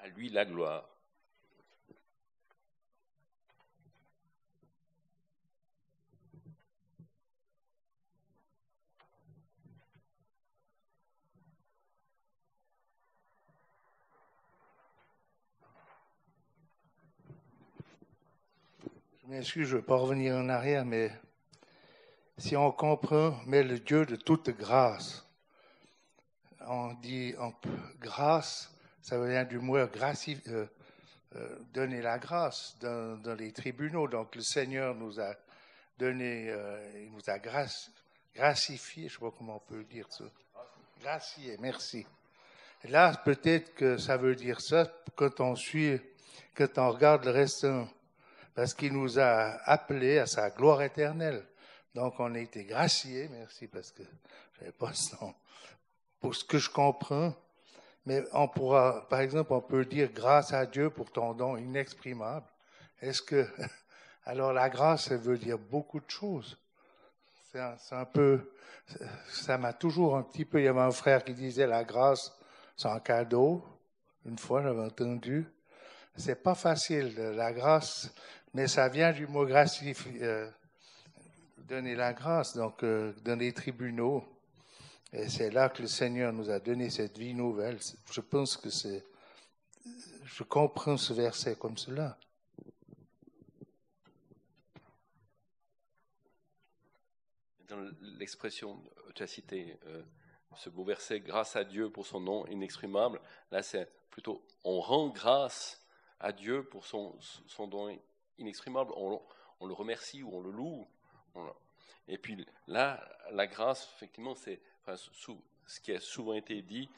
À 0.05 0.09
lui 0.09 0.29
la 0.29 0.45
gloire. 0.45 0.87
Je 19.23 19.27
m'excuse, 19.29 19.67
je 19.69 19.77
ne 19.77 19.81
veux 19.81 19.87
pas 19.87 19.97
revenir 19.97 20.37
en 20.37 20.51
arrière, 20.51 20.85
mais 20.85 21.11
si 22.37 22.55
on 22.59 22.71
comprend, 22.73 23.41
mais 23.47 23.63
le 23.63 23.79
Dieu 23.79 24.05
de 24.05 24.17
toute 24.17 24.51
grâce, 24.51 25.27
on 26.61 26.93
dit 26.93 27.35
on, 27.39 27.55
grâce, 28.01 28.74
ça 29.05 29.23
vient 29.23 29.45
du 29.45 29.59
mot 29.59 29.87
gracie, 29.87 30.41
euh, 30.49 30.67
euh, 31.37 31.59
donner 31.75 32.01
la 32.01 32.19
grâce 32.19 32.75
dans, 32.81 33.37
les 33.39 33.53
tribunaux. 33.53 34.09
Donc 34.09 34.35
le 34.35 34.41
Seigneur 34.41 34.95
nous 34.95 35.21
a 35.21 35.35
donné, 35.99 36.49
euh, 36.49 37.03
il 37.03 37.13
nous 37.13 37.21
a 37.29 37.39
graci, 37.39 37.91
gracifié, 38.35 39.09
je 39.09 39.17
ne 39.17 39.19
sais 39.19 39.31
pas 39.31 39.37
comment 39.37 39.57
on 39.57 39.75
peut 39.75 39.85
dire 39.85 40.07
ça. 40.11 40.25
Gracié, 41.03 41.59
merci. 41.61 42.07
Là, 42.85 43.13
peut-être 43.23 43.75
que 43.75 43.99
ça 43.99 44.17
veut 44.17 44.35
dire 44.35 44.63
ça 44.63 44.91
quand 45.15 45.39
on 45.41 45.55
suit, 45.55 46.01
quand 46.55 46.79
on 46.79 46.91
regarde 46.91 47.27
le 47.27 47.31
restant 47.31 47.87
parce 48.55 48.73
qu'il 48.73 48.95
nous 48.95 49.19
a 49.19 49.61
appelés 49.69 50.19
à 50.19 50.27
sa 50.27 50.49
gloire 50.49 50.81
éternelle. 50.81 51.45
Donc, 51.95 52.19
on 52.21 52.35
a 52.35 52.39
été 52.39 52.65
graciés, 52.65 53.29
merci, 53.31 53.67
parce 53.67 53.91
que 53.91 54.03
je 54.55 54.61
n'avais 54.61 54.73
pas 54.73 54.95
ce 54.95 55.15
nom, 55.17 55.35
pour 56.21 56.35
ce 56.35 56.45
que 56.45 56.57
je 56.57 56.71
comprends. 56.71 57.35
Mais 58.07 58.23
on 58.33 58.49
pourra, 58.49 59.07
par 59.09 59.21
exemple, 59.21 59.53
on 59.53 59.61
peut 59.61 59.85
dire 59.85 60.11
grâce 60.13 60.53
à 60.53 60.67
Dieu 60.67 60.91
pour 60.91 61.11
ton 61.11 61.33
don 61.33 61.57
inexprimable. 61.57 62.47
Est-ce 63.01 63.23
que, 63.23 63.47
alors 64.25 64.53
la 64.53 64.69
grâce, 64.69 65.09
ça 65.09 65.17
veut 65.17 65.39
dire 65.39 65.59
beaucoup 65.59 66.01
de 66.01 66.11
choses. 66.11 66.59
C'est 67.53 67.95
un, 67.95 68.05
peu, 68.05 68.51
ça 69.29 69.57
m'a 69.59 69.73
toujours 69.73 70.17
un 70.17 70.23
petit 70.25 70.45
peu, 70.45 70.61
il 70.61 70.65
y 70.65 70.69
avait 70.69 70.81
un 70.81 70.91
frère 70.91 71.23
qui 71.23 71.35
disait 71.35 71.69
la 71.69 71.85
grâce, 71.85 72.37
c'est 72.77 72.89
un 72.89 72.99
cadeau. 72.99 73.65
Une 74.27 74.39
fois, 74.39 74.61
j'avais 74.61 74.83
entendu. 74.83 75.47
C'est 76.17 76.43
pas 76.43 76.57
facile, 76.57 77.15
la 77.17 77.53
grâce 77.53 78.13
mais 78.55 78.69
ça 78.69 78.89
vient 78.89 79.13
du 79.13 79.27
mot 79.27 79.45
gracifier, 79.45 80.23
euh, 80.23 80.49
donner 81.59 81.97
la 81.97 82.13
grâce, 82.13 82.57
donc 82.57 82.85
euh, 82.85 83.13
dans 83.25 83.53
tribunaux. 83.53 84.25
Et 85.17 85.29
c'est 85.29 85.51
là 85.51 85.69
que 85.69 85.81
le 85.81 85.87
Seigneur 85.87 86.33
nous 86.33 86.51
a 86.51 86.59
donné 86.59 86.91
cette 86.91 87.17
vie 87.19 87.35
nouvelle. 87.35 87.79
Je 88.11 88.21
pense 88.21 88.57
que 88.57 88.69
c'est. 88.69 89.05
Je 90.25 90.43
comprends 90.43 90.97
ce 90.97 91.13
verset 91.13 91.55
comme 91.55 91.79
cela. 91.79 92.19
Dans 97.69 97.89
l'expression, 98.19 98.83
tu 99.15 99.23
as 99.23 99.29
cité 99.29 99.79
euh, 99.87 100.03
ce 100.57 100.69
beau 100.69 100.83
verset, 100.83 101.21
grâce 101.21 101.55
à 101.55 101.63
Dieu 101.63 101.91
pour 101.91 102.07
son 102.07 102.19
nom 102.19 102.45
inexprimable. 102.49 103.21
Là, 103.53 103.63
c'est 103.63 103.89
plutôt 104.11 104.45
on 104.65 104.81
rend 104.81 105.11
grâce 105.11 105.81
à 106.19 106.33
Dieu 106.33 106.65
pour 106.65 106.87
son, 106.87 107.17
don 107.69 107.97
inexprimable, 108.39 108.93
on, 108.97 109.23
on, 109.61 109.67
le 109.67 109.75
remercie 109.75 110.25
ou 110.25 110.35
on 110.35 110.41
le 110.41 110.51
loue. 110.51 110.89
On, 111.37 111.53
et 112.09 112.19
puis 112.19 112.47
là, 112.67 113.03
la 113.31 113.47
grâce, 113.47 113.91
effectivement, 113.97 114.35
c'est 114.35 114.61
ce 115.67 115.81
qui 115.81 115.93
a 115.93 116.01
souvent 116.01 116.35
été 116.35 116.61
dit, 116.63 116.89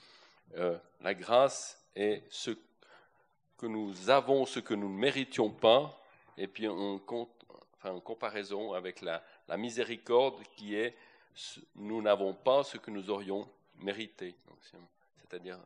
euh, 0.57 0.77
la 1.01 1.15
grâce 1.15 1.81
est 1.95 2.25
ce 2.31 2.51
que 3.57 3.67
nous 3.67 4.11
avons, 4.11 4.47
ce 4.47 4.61
que 4.61 4.75
nous 4.75 4.89
ne 4.89 4.99
méritions 4.99 5.51
pas, 5.51 6.01
et 6.37 6.47
puis 6.47 6.69
en, 6.69 7.01
enfin, 7.07 7.91
en 7.91 8.01
comparaison 8.01 8.73
avec 8.73 9.01
la, 9.01 9.23
la 9.49 9.57
miséricorde 9.57 10.43
qui 10.57 10.75
est 10.75 10.97
nous 11.75 12.03
n'avons 12.03 12.35
pas 12.35 12.65
ce 12.65 12.79
que 12.79 12.91
nous 12.91 13.11
aurions 13.11 13.49
mérité. 13.77 14.35
C'est-à-dire 15.19 15.59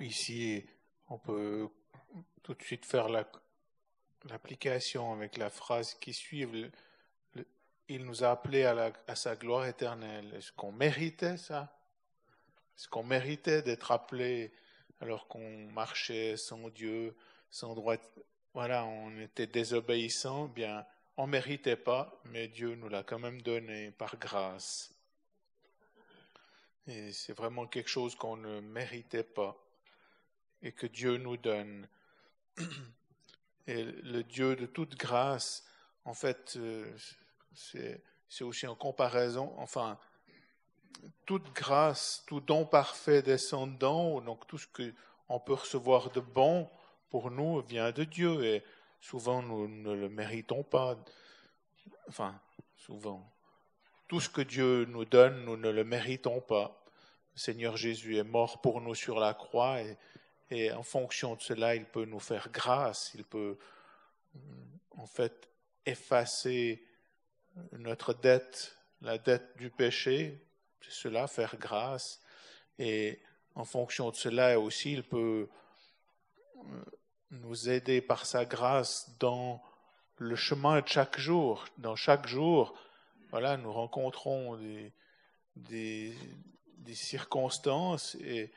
Ici, 0.00 0.64
on 1.08 1.18
peut 1.18 1.68
tout 2.42 2.54
de 2.54 2.62
suite 2.62 2.84
faire 2.84 3.08
l'application 3.08 5.12
avec 5.12 5.36
la 5.36 5.50
phrase 5.50 5.94
qui 5.94 6.14
suit. 6.14 6.46
Il 7.88 8.04
nous 8.04 8.22
a 8.22 8.30
appelés 8.30 8.64
à, 8.64 9.16
sa 9.16 9.34
gloire 9.34 9.66
éternelle. 9.66 10.32
Est-ce 10.34 10.52
qu'on 10.52 10.70
méritait 10.70 11.36
ça? 11.36 11.76
Est-ce 12.76 12.88
qu'on 12.88 13.02
méritait 13.02 13.62
d'être 13.62 13.90
appelé 13.90 14.52
alors 15.00 15.26
qu'on 15.26 15.66
marchait 15.72 16.36
sans 16.36 16.68
Dieu, 16.68 17.16
sans 17.50 17.74
droit 17.74 17.96
Voilà, 18.54 18.84
on 18.84 19.18
était 19.18 19.48
désobéissant. 19.48 20.46
Bien, 20.46 20.86
on 21.16 21.26
méritait 21.26 21.76
pas, 21.76 22.22
mais 22.26 22.46
Dieu 22.46 22.76
nous 22.76 22.88
l'a 22.88 23.02
quand 23.02 23.18
même 23.18 23.42
donné 23.42 23.90
par 23.90 24.16
grâce. 24.16 24.94
Et 26.86 27.12
c'est 27.12 27.32
vraiment 27.32 27.66
quelque 27.66 27.90
chose 27.90 28.14
qu'on 28.14 28.36
ne 28.36 28.60
méritait 28.60 29.24
pas 29.24 29.58
et 30.62 30.72
que 30.72 30.86
Dieu 30.86 31.16
nous 31.16 31.36
donne. 31.36 31.88
Et 33.68 33.84
le 33.84 34.24
Dieu 34.24 34.56
de 34.56 34.66
toute 34.66 34.96
grâce, 34.96 35.64
en 36.04 36.14
fait, 36.14 36.54
euh, 36.56 36.90
c'est 37.54 38.44
aussi 38.44 38.66
en 38.66 38.74
comparaison, 38.74 39.54
enfin, 39.56 39.98
toute 41.26 41.52
grâce, 41.52 42.24
tout 42.26 42.40
don 42.40 42.64
parfait 42.64 43.22
descendant, 43.22 44.20
donc 44.20 44.46
tout 44.46 44.58
ce 44.58 44.66
qu'on 44.66 45.40
peut 45.40 45.54
recevoir 45.54 46.10
de 46.10 46.20
bon 46.20 46.68
pour 47.08 47.30
nous 47.30 47.60
vient 47.60 47.92
de 47.92 48.04
Dieu 48.04 48.44
et 48.44 48.64
souvent 49.00 49.42
nous 49.42 49.68
ne 49.68 49.92
le 49.92 50.08
méritons 50.08 50.62
pas. 50.62 50.96
Enfin, 52.08 52.40
souvent. 52.76 53.30
Tout 54.08 54.20
ce 54.20 54.28
que 54.28 54.42
Dieu 54.42 54.84
nous 54.86 55.04
donne, 55.04 55.44
nous 55.44 55.56
ne 55.56 55.70
le 55.70 55.84
méritons 55.84 56.40
pas. 56.40 56.82
Le 57.34 57.38
Seigneur 57.38 57.76
Jésus 57.76 58.16
est 58.16 58.24
mort 58.24 58.60
pour 58.60 58.80
nous 58.80 58.94
sur 58.94 59.18
la 59.18 59.34
croix 59.34 59.80
et 59.80 59.96
et 60.52 60.70
en 60.70 60.82
fonction 60.82 61.34
de 61.34 61.40
cela, 61.40 61.74
il 61.74 61.86
peut 61.86 62.04
nous 62.04 62.20
faire 62.20 62.50
grâce, 62.52 63.12
il 63.14 63.24
peut 63.24 63.56
en 64.90 65.06
fait 65.06 65.48
effacer 65.86 66.86
notre 67.72 68.12
dette, 68.12 68.76
la 69.00 69.16
dette 69.16 69.56
du 69.56 69.70
péché, 69.70 70.44
c'est 70.82 70.90
cela, 70.90 71.26
faire 71.26 71.56
grâce. 71.56 72.20
Et 72.78 73.18
en 73.54 73.64
fonction 73.64 74.10
de 74.10 74.14
cela 74.14 74.60
aussi, 74.60 74.92
il 74.92 75.04
peut 75.04 75.48
euh, 76.58 76.84
nous 77.30 77.70
aider 77.70 78.02
par 78.02 78.26
sa 78.26 78.44
grâce 78.44 79.10
dans 79.18 79.62
le 80.18 80.36
chemin 80.36 80.82
de 80.82 80.86
chaque 80.86 81.18
jour. 81.18 81.64
Dans 81.78 81.96
chaque 81.96 82.26
jour, 82.26 82.74
voilà, 83.30 83.56
nous 83.56 83.72
rencontrons 83.72 84.58
des, 85.56 86.14
des 86.76 86.94
circonstances 86.94 88.16
et 88.16 88.52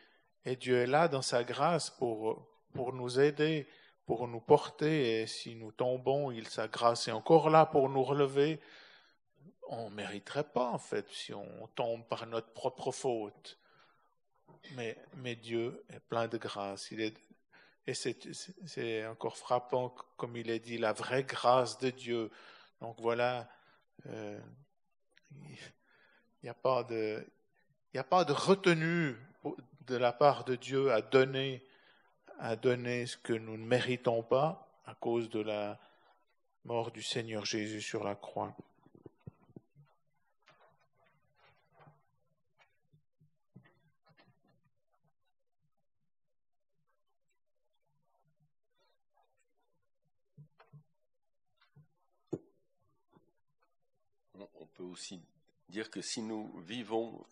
et 0.46 0.56
Dieu 0.56 0.78
est 0.78 0.88
là 0.88 1.08
dans 1.08 1.24
sa 1.24 1.44
grâce 1.44 1.90
pour, 1.90 2.48
pour 2.74 2.94
nous 2.94 3.20
aider, 3.20 3.68
pour 4.06 4.28
nous 4.28 4.40
porter. 4.40 5.22
Et 5.22 5.28
si 5.28 5.56
nous 5.56 5.72
tombons, 5.72 6.32
sa 6.44 6.68
grâce 6.68 7.08
est 7.08 7.12
encore 7.12 7.50
là 7.50 7.66
pour 7.66 7.90
nous 7.90 8.04
relever. 8.04 8.60
On 9.68 9.90
ne 9.90 9.96
mériterait 9.96 10.52
pas, 10.52 10.70
en 10.70 10.78
fait, 10.78 11.08
si 11.10 11.34
on 11.34 11.68
tombe 11.74 12.08
par 12.08 12.28
notre 12.28 12.54
propre 12.54 12.92
faute. 12.92 13.58
Mais, 14.76 14.98
mais 15.16 15.36
Dieu 15.36 15.84
est 15.90 16.00
plein 16.00 16.28
de 16.28 16.38
grâce. 16.38 16.92
Il 16.92 17.02
est, 17.02 17.18
et 17.88 17.94
c'est 17.94 19.06
encore 19.08 19.38
frappant, 19.38 19.90
comme 20.18 20.38
il 20.38 20.50
est 20.50 20.60
dit, 20.60 20.78
la 20.78 20.94
vraie 20.94 21.24
grâce 21.24 21.80
de 21.80 21.90
Dieu. 21.90 22.32
Donc 22.82 23.00
voilà, 23.00 23.50
euh, 24.08 24.40
il 25.32 25.58
n'y 26.44 26.50
a 26.50 26.52
a 26.52 28.04
pas 28.04 28.24
de 28.26 28.32
retenue 28.32 29.16
de 29.88 29.96
la 29.96 30.12
part 30.12 30.46
de 30.46 30.56
Dieu 30.56 30.92
à 30.92 31.02
donner, 31.02 31.64
ce 32.40 33.18
que 33.18 33.34
nous 33.34 33.58
ne 33.58 33.66
méritons 33.66 34.24
pas 34.24 34.68
à 34.86 34.96
cause 34.96 35.30
de 35.30 35.40
la 35.42 35.80
mort 36.64 36.92
du 36.92 37.04
Seigneur 37.04 37.46
Jésus 37.46 37.82
sur 37.82 38.04
la 38.04 38.16
croix. 38.16 38.56
On 54.58 54.68
peut 54.78 54.84
aussi 54.84 55.22
dire 55.70 55.90
que 55.90 56.02
si 56.02 56.22
nous 56.22 56.52
vivons 56.60 57.26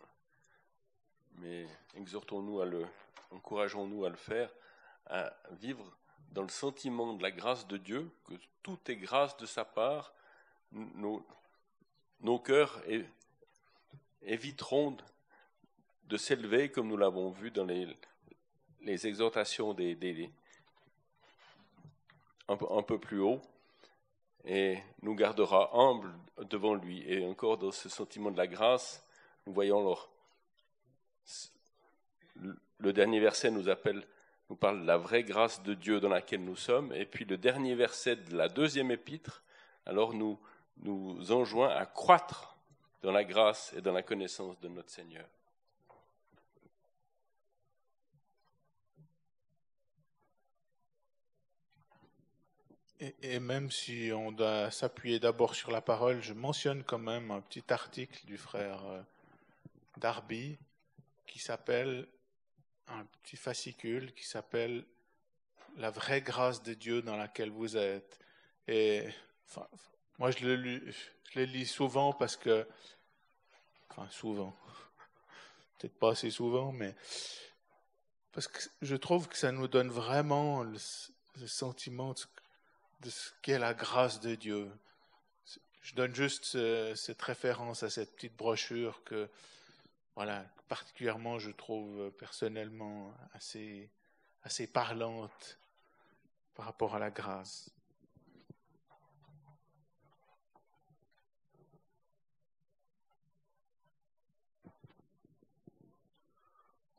exhortons-nous 2.04 2.60
à 2.60 2.66
le, 2.66 2.86
encourageons-nous 3.32 4.06
à 4.06 4.10
le 4.10 4.18
faire, 4.18 4.54
à 5.08 5.34
vivre 5.52 5.84
dans 6.32 6.44
le 6.44 6.50
sentiment 6.50 7.14
de 7.14 7.24
la 7.24 7.32
grâce 7.32 7.68
de 7.68 7.78
Dieu, 7.78 8.12
que 8.26 8.34
tout 8.62 8.80
est 8.88 8.96
grâce 8.96 9.38
de 9.38 9.46
sa 9.46 9.64
part, 9.66 10.14
nos, 10.72 11.26
nos 12.22 12.40
cœurs 12.40 12.82
éviteront 14.22 14.98
de 16.06 16.18
s'élever, 16.18 16.70
comme 16.70 16.88
nous 16.88 16.98
l'avons 16.98 17.30
vu 17.30 17.52
dans 17.52 17.66
les, 17.66 17.88
les 18.82 19.08
exhortations 19.08 19.74
des, 19.74 20.32
un, 22.48 22.58
peu, 22.58 22.66
un, 22.70 22.84
peu, 22.84 23.00
plus 23.00 23.22
haut, 23.22 23.42
et 24.46 24.78
nous 25.02 25.16
gardera 25.16 25.72
humble 25.74 26.14
devant 26.50 26.74
lui. 26.74 27.04
Et 27.10 27.26
encore 27.26 27.58
dans 27.58 27.72
ce 27.72 27.88
sentiment 27.88 28.32
de 28.32 28.38
la 28.38 28.48
grâce, 28.48 29.06
nous 29.46 29.54
voyons 29.54 29.80
alors, 29.80 30.10
le 32.84 32.92
dernier 32.92 33.20
verset 33.22 33.50
nous 33.50 34.56
parle 34.60 34.82
de 34.82 34.86
la 34.86 34.98
vraie 34.98 35.24
grâce 35.24 35.64
de 35.64 35.74
Dieu 35.74 36.02
dans 36.02 36.10
laquelle 36.10 36.44
nous 36.44 36.58
sommes, 36.58 36.92
et 36.94 37.06
puis 37.06 37.24
le 37.24 37.38
dernier 37.38 37.76
verset 37.76 38.18
de 38.18 38.36
la 38.36 38.50
deuxième 38.50 38.92
épître, 38.92 39.42
alors 39.86 40.14
nous, 40.14 40.38
nous 40.78 41.32
enjoint 41.32 41.70
à 41.70 41.86
croître 41.86 42.58
dans 43.02 43.12
la 43.12 43.24
grâce 43.24 43.74
et 43.78 43.82
dans 43.82 43.94
la 43.94 44.04
connaissance 44.04 44.60
de 44.60 44.68
notre 44.68 44.90
Seigneur. 44.90 45.26
Et, 53.22 53.40
même 53.40 53.70
si 53.70 54.12
on 54.14 54.32
doit 54.32 54.72
s'appuyer 54.72 55.20
d'abord 55.20 55.56
sur 55.56 55.72
la 55.72 55.82
parole, 55.82 56.22
je 56.22 56.32
mentionne 56.32 56.84
quand 56.84 57.00
même 57.00 57.32
un 57.32 57.42
petit 57.42 57.64
article 57.70 58.26
du 58.26 58.38
frère 58.38 58.82
euh, 58.86 59.02
Darby 59.98 60.58
qui 61.28 61.40
s'appelle, 61.40 62.08
un 62.88 63.06
petit 63.22 63.38
fascicule 63.38 64.14
qui 64.14 64.26
s'appelle 64.26 64.86
La 65.78 65.90
vraie 65.90 66.22
grâce 66.22 66.62
de 66.64 66.74
Dieu 66.74 67.02
dans 67.02 67.18
laquelle 67.18 67.50
vous 67.50 67.78
êtes. 67.78 68.20
Et 68.68 69.08
moi, 70.20 70.32
je 70.32 70.46
le, 70.46 70.92
je 70.92 71.40
le 71.40 71.46
lis 71.46 71.66
souvent 71.66 72.14
parce 72.14 72.38
que, 72.38 72.68
enfin, 73.90 74.08
souvent, 74.10 74.56
peut-être 75.80 75.98
pas 75.98 76.12
assez 76.12 76.30
souvent, 76.30 76.72
mais 76.72 76.96
parce 78.32 78.48
que 78.48 78.60
je 78.82 78.96
trouve 78.96 79.28
que 79.28 79.38
ça 79.38 79.52
nous 79.52 79.68
donne 79.68 79.90
vraiment 79.90 80.64
le 80.64 81.48
sentiment 81.48 82.16
de 83.02 83.10
ce 83.10 83.32
qu'est 83.42 83.60
la 83.60 83.74
grâce 83.74 84.20
de 84.20 84.36
Dieu. 84.36 84.72
Je 85.82 85.96
donne 85.96 86.16
juste 86.16 86.58
cette 86.96 87.22
référence 87.22 87.84
à 87.84 87.90
cette 87.90 88.16
petite 88.16 88.36
brochure 88.36 89.04
que, 89.04 89.30
voilà, 90.16 90.46
particulièrement 90.68 91.40
je 91.40 91.52
trouve 91.52 92.12
personnellement 92.12 93.14
assez, 93.34 93.90
assez 94.44 94.68
parlante 94.68 95.58
par 96.56 96.66
rapport 96.66 96.96
à 96.96 97.00
la 97.00 97.10
grâce. 97.10 97.70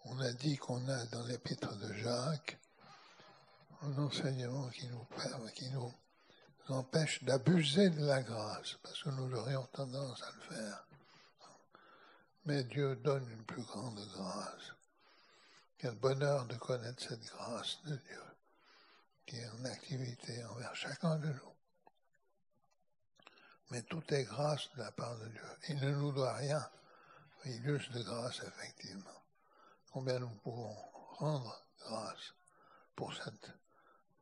On 0.06 0.20
a 0.20 0.32
dit 0.32 0.56
qu'on 0.58 0.86
a 0.88 1.06
dans 1.06 1.26
l'épître 1.26 1.76
de 1.78 1.92
Jacques 1.94 2.58
un 3.82 3.98
enseignement 3.98 4.68
qui 4.68 4.86
nous, 4.88 5.06
qui 5.54 5.68
nous 5.70 5.92
empêche 6.68 7.22
d'abuser 7.24 7.90
de 7.90 8.04
la 8.04 8.22
grâce, 8.22 8.78
parce 8.82 9.02
que 9.02 9.10
nous 9.10 9.34
aurions 9.34 9.66
tendance 9.72 10.22
à 10.22 10.32
le 10.32 10.56
faire. 10.56 10.86
Mais 12.46 12.64
Dieu 12.64 12.96
donne 12.96 13.28
une 13.30 13.44
plus 13.44 13.62
grande 13.62 13.98
grâce. 14.12 14.72
Quel 15.78 15.94
bonheur 15.94 16.46
de 16.46 16.56
connaître 16.56 17.02
cette 17.02 17.24
grâce 17.24 17.78
de 17.84 17.96
Dieu 17.96 18.22
qui 19.26 19.36
est 19.36 19.48
en 19.48 19.64
activité 19.64 20.44
envers 20.44 20.74
chacun 20.76 21.16
de 21.16 21.28
nous. 21.28 21.54
Mais 23.70 23.82
tout 23.82 24.02
est 24.12 24.24
grâce 24.24 24.70
de 24.74 24.82
la 24.82 24.92
part 24.92 25.16
de 25.18 25.28
Dieu. 25.28 25.48
Il 25.68 25.80
ne 25.80 25.90
nous 25.92 26.12
doit 26.12 26.34
rien. 26.34 26.70
Il 27.46 27.62
juste 27.62 27.92
de 27.92 28.02
grâce, 28.02 28.40
effectivement. 28.40 29.22
Combien 29.92 30.18
nous 30.18 30.34
pouvons 30.42 30.74
rendre 31.18 31.64
grâce 31.80 32.34
pour 32.94 33.14
cette 33.14 33.50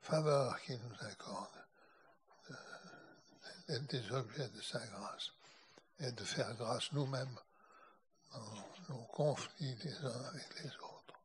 faveur 0.00 0.60
qu'il 0.62 0.80
nous 0.80 1.06
accorde, 1.06 1.64
d'être 3.68 3.86
des 3.86 4.12
objets 4.12 4.48
de 4.48 4.60
sa 4.60 4.84
grâce 4.86 5.30
et 6.00 6.10
de 6.10 6.24
faire 6.24 6.54
grâce 6.54 6.90
nous-mêmes 6.92 7.38
dans 8.32 8.94
nos 8.94 9.02
conflits 9.04 9.76
les 9.84 9.96
uns 10.04 10.24
avec 10.26 10.62
les 10.62 10.70
autres. 10.76 11.20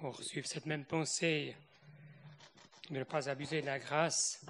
Pour 0.00 0.22
suivre 0.22 0.46
cette 0.46 0.66
même 0.66 0.84
pensée, 0.84 1.56
de 2.90 2.98
ne 2.98 3.04
pas 3.04 3.28
abuser 3.28 3.60
de 3.60 3.66
la 3.66 3.78
grâce, 3.78 4.44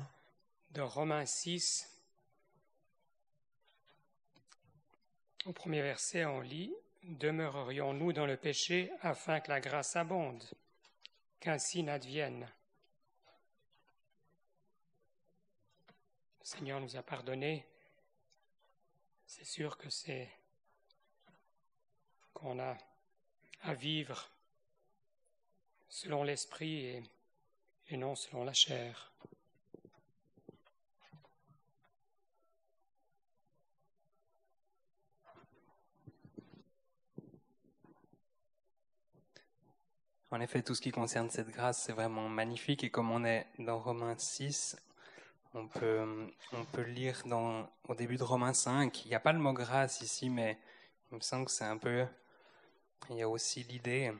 de 0.71 0.81
Romains 0.81 1.27
6, 1.27 1.89
au 5.45 5.53
premier 5.53 5.83
verset, 5.83 6.25
on 6.25 6.41
lit 6.41 6.73
demeurerions-nous 7.03 8.13
dans 8.13 8.27
le 8.27 8.37
péché 8.37 8.91
afin 9.01 9.41
que 9.41 9.51
la 9.51 9.61
grâce 9.61 9.97
abonde, 9.97 10.45
qu'ainsi 11.41 11.83
n'advienne. 11.83 12.49
Seigneur 16.43 16.81
nous 16.81 16.97
a 16.97 17.03
pardonné. 17.03 17.67
C'est 19.27 19.45
sûr 19.45 19.79
que 19.79 19.89
c'est 19.91 20.29
qu'on 22.35 22.59
a 22.59 22.77
à 23.63 23.75
vivre 23.75 24.29
selon 25.89 26.25
l'esprit 26.25 26.87
et, 26.87 27.03
et 27.89 27.97
non 27.97 28.17
selon 28.17 28.45
la 28.45 28.53
chair. 28.53 29.13
En 40.33 40.41
effet, 40.41 40.63
tout 40.63 40.75
ce 40.75 40.81
qui 40.81 40.91
concerne 40.91 41.29
cette 41.29 41.51
grâce, 41.51 41.83
c'est 41.83 41.93
vraiment 41.93 42.27
magnifique. 42.27 42.85
Et 42.85 42.91
comme 42.91 43.11
on 43.11 43.23
est 43.23 43.47
dans 43.59 43.79
Romains 43.79 44.17
6, 44.17 44.77
on 45.55 45.67
peut, 45.67 46.31
on 46.53 46.65
peut 46.65 46.83
lire 46.83 47.23
dans, 47.27 47.69
au 47.89 47.95
début 47.95 48.17
de 48.17 48.23
Romains 48.23 48.55
5. 48.55 49.05
Il 49.05 49.09
n'y 49.09 49.15
a 49.15 49.21
pas 49.21 49.33
le 49.33 49.39
mot 49.39 49.53
grâce 49.53 50.01
ici, 50.01 50.31
mais 50.31 50.59
il 51.11 51.17
me 51.17 51.21
semble 51.21 51.47
que 51.47 51.51
c'est 51.51 51.65
un 51.65 51.77
peu. 51.77 52.07
Il 53.11 53.17
y 53.17 53.23
a 53.23 53.29
aussi 53.29 53.63
l'idée. 53.65 54.13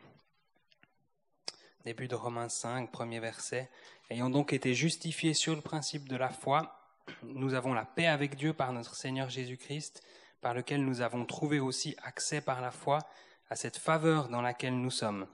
Début 1.85 2.07
de 2.07 2.15
Romains 2.15 2.49
5, 2.49 2.93
premier 2.93 3.19
verset. 3.19 3.71
Ayant 4.11 4.31
donc 4.31 4.53
été 4.53 4.75
justifiés 4.75 5.35
sur 5.35 5.55
le 5.55 5.63
principe 5.63 6.09
de 6.09 6.17
la 6.17 6.29
foi, 6.29 6.79
nous 7.23 7.55
avons 7.55 7.75
la 7.75 7.85
paix 7.85 8.07
avec 8.07 8.37
Dieu 8.37 8.53
par 8.53 8.73
notre 8.73 8.95
Seigneur 8.95 9.31
Jésus-Christ, 9.31 10.03
par 10.41 10.55
lequel 10.55 10.85
nous 10.85 11.01
avons 11.01 11.25
trouvé 11.25 11.61
aussi 11.61 11.97
accès 12.03 12.41
par 12.41 12.61
la 12.61 12.71
foi 12.71 12.99
à 13.49 13.57
cette 13.57 13.79
faveur 13.79 14.29
dans 14.29 14.43
laquelle 14.43 14.81
nous 14.81 14.91
sommes 14.91 15.27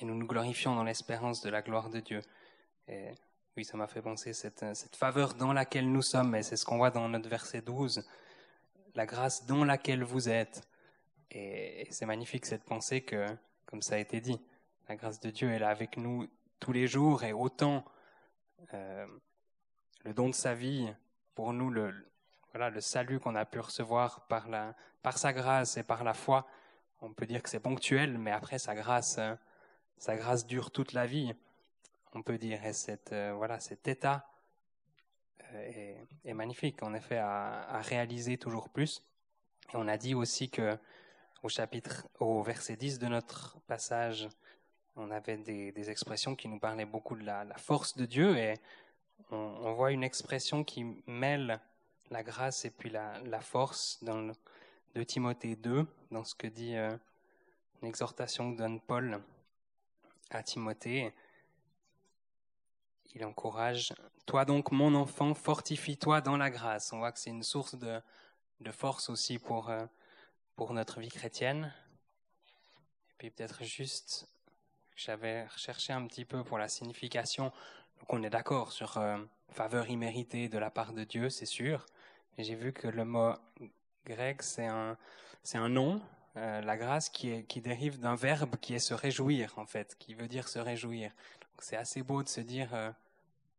et 0.00 0.04
nous 0.04 0.14
nous 0.14 0.26
glorifions 0.26 0.74
dans 0.74 0.84
l'espérance 0.84 1.40
de 1.42 1.50
la 1.50 1.62
gloire 1.62 1.90
de 1.90 2.00
Dieu. 2.00 2.22
Et 2.88 3.10
oui, 3.60 3.64
ça 3.66 3.76
m'a 3.76 3.86
fait 3.86 4.00
penser 4.00 4.32
cette, 4.32 4.64
cette 4.74 4.96
faveur 4.96 5.34
dans 5.34 5.52
laquelle 5.52 5.92
nous 5.92 6.00
sommes, 6.00 6.34
et 6.34 6.42
c'est 6.42 6.56
ce 6.56 6.64
qu'on 6.64 6.78
voit 6.78 6.90
dans 6.90 7.06
notre 7.10 7.28
verset 7.28 7.60
12, 7.60 8.08
la 8.94 9.04
grâce 9.04 9.44
dans 9.44 9.66
laquelle 9.66 10.02
vous 10.02 10.30
êtes. 10.30 10.66
Et, 11.30 11.86
c'est 11.90 12.06
magnifique 12.06 12.46
cette 12.46 12.64
pensée 12.64 13.02
que, 13.02 13.26
comme 13.66 13.82
ça 13.82 13.96
a 13.96 13.98
été 13.98 14.22
dit, 14.22 14.40
la 14.88 14.96
grâce 14.96 15.20
de 15.20 15.28
Dieu 15.28 15.50
est 15.50 15.58
là 15.58 15.68
avec 15.68 15.98
nous 15.98 16.26
tous 16.58 16.72
les 16.72 16.86
jours, 16.86 17.22
et 17.22 17.34
autant 17.34 17.84
euh, 18.72 19.06
le 20.04 20.14
don 20.14 20.30
de 20.30 20.34
sa 20.34 20.54
vie, 20.54 20.90
pour 21.34 21.52
nous, 21.52 21.68
le 21.68 21.92
salut 22.78 23.20
qu'on 23.20 23.34
a 23.34 23.44
pu 23.44 23.60
recevoir 23.60 24.26
par, 24.26 24.48
la, 24.48 24.74
par 25.02 25.18
sa 25.18 25.34
grâce 25.34 25.76
et 25.76 25.82
par 25.82 26.02
la 26.02 26.14
foi, 26.14 26.46
on 27.02 27.12
peut 27.12 27.26
dire 27.26 27.42
que 27.42 27.50
c'est 27.50 27.60
ponctuel, 27.60 28.16
mais 28.16 28.32
après 28.32 28.58
sa 28.58 28.74
grâce... 28.74 29.18
Euh, 29.18 29.34
sa 29.98 30.16
grâce 30.16 30.46
dure 30.46 30.70
toute 30.70 30.94
la 30.94 31.04
vie, 31.04 31.34
on 32.14 32.22
peut 32.22 32.38
dire. 32.38 32.64
Et 32.64 32.72
euh, 33.12 33.32
voilà, 33.36 33.60
cet 33.60 33.88
état 33.88 34.26
euh, 35.52 35.94
est, 36.24 36.34
magnifique, 36.34 36.82
en 36.82 36.94
effet, 36.94 37.18
à, 37.18 37.80
réaliser 37.82 38.38
toujours 38.38 38.68
plus. 38.68 39.02
On 39.74 39.88
a 39.88 39.96
dit 39.96 40.14
aussi 40.14 40.50
que 40.50 40.76
au 41.42 41.48
chapitre, 41.48 42.08
au 42.18 42.42
verset 42.42 42.76
10 42.76 42.98
de 42.98 43.06
notre 43.06 43.58
passage, 43.62 44.28
on 44.96 45.10
avait 45.10 45.38
des, 45.38 45.90
expressions 45.90 46.36
qui 46.36 46.48
nous 46.48 46.58
parlaient 46.58 46.84
beaucoup 46.84 47.16
de 47.16 47.24
la, 47.24 47.46
force 47.56 47.96
de 47.96 48.04
Dieu 48.04 48.36
et 48.36 48.54
on, 49.30 49.72
voit 49.72 49.92
une 49.92 50.04
expression 50.04 50.64
qui 50.64 50.84
mêle 51.06 51.60
la 52.10 52.22
grâce 52.22 52.64
et 52.64 52.70
puis 52.70 52.90
la, 52.90 53.40
force 53.40 54.02
dans 54.02 54.32
de 54.94 55.02
Timothée 55.04 55.54
2, 55.54 55.86
dans 56.10 56.24
ce 56.24 56.34
que 56.34 56.48
dit 56.48 56.76
euh, 56.76 56.90
une 57.80 57.88
exhortation 57.88 58.52
que 58.52 58.58
donne 58.58 58.80
Paul 58.80 59.22
à 60.30 60.42
Timothée, 60.42 61.12
il 63.14 63.24
encourage 63.24 63.92
Toi 64.26 64.44
donc, 64.44 64.70
mon 64.72 64.94
enfant, 64.94 65.34
fortifie-toi 65.34 66.20
dans 66.20 66.36
la 66.36 66.50
grâce. 66.50 66.92
On 66.92 66.98
voit 66.98 67.12
que 67.12 67.18
c'est 67.18 67.30
une 67.30 67.42
source 67.42 67.74
de, 67.74 68.00
force 68.70 69.10
aussi 69.10 69.38
pour, 69.38 69.70
euh, 69.70 69.84
pour 70.56 70.72
notre 70.72 71.00
vie 71.00 71.08
chrétienne. 71.08 71.72
Et 73.10 73.14
puis 73.18 73.30
peut-être 73.30 73.64
juste, 73.64 74.28
j'avais 74.96 75.46
recherché 75.46 75.92
un 75.92 76.06
petit 76.06 76.24
peu 76.24 76.44
pour 76.44 76.58
la 76.58 76.68
signification. 76.68 77.52
Donc 77.98 78.12
on 78.12 78.22
est 78.22 78.30
d'accord 78.30 78.72
sur 78.72 78.96
euh, 78.98 79.18
faveur 79.50 79.90
imméritée 79.90 80.48
de 80.48 80.58
la 80.58 80.70
part 80.70 80.92
de 80.92 81.04
Dieu, 81.04 81.30
c'est 81.30 81.46
sûr. 81.46 81.86
J'ai 82.38 82.54
vu 82.54 82.72
que 82.72 82.88
le 82.88 83.04
mot 83.04 83.34
grec, 84.06 84.42
c'est 84.42 84.66
un, 84.66 84.96
nom, 85.68 86.00
euh, 86.36 86.62
la 86.62 86.76
grâce 86.76 87.10
qui 87.10 87.60
dérive 87.60 87.98
d'un 87.98 88.14
verbe 88.14 88.56
qui 88.56 88.74
est 88.74 88.78
se 88.78 88.94
réjouir, 88.94 89.58
en 89.58 89.66
fait, 89.66 89.96
qui 89.98 90.14
veut 90.14 90.28
dire 90.28 90.48
se 90.48 90.58
réjouir. 90.58 91.12
C'est 91.60 91.76
assez 91.76 92.02
beau 92.02 92.22
de 92.22 92.28
se 92.28 92.40
dire, 92.40 92.74
euh, 92.74 92.90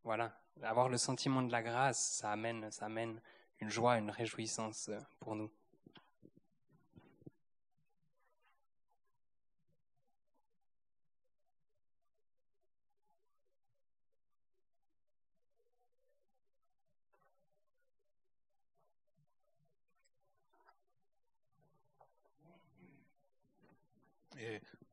voilà, 0.04 0.34
avoir 0.64 0.90
le 0.90 0.98
sentiment 0.98 1.42
de 1.42 1.52
la 1.52 1.62
grâce, 1.64 2.00
ça 2.00 2.32
amène, 2.32 2.72
ça 2.72 2.86
amène 2.86 3.22
une 3.60 3.70
joie, 3.70 3.98
une 3.98 4.12
réjouissance 4.12 4.90
euh, 4.90 5.00
pour 5.20 5.36
nous. 5.36 5.52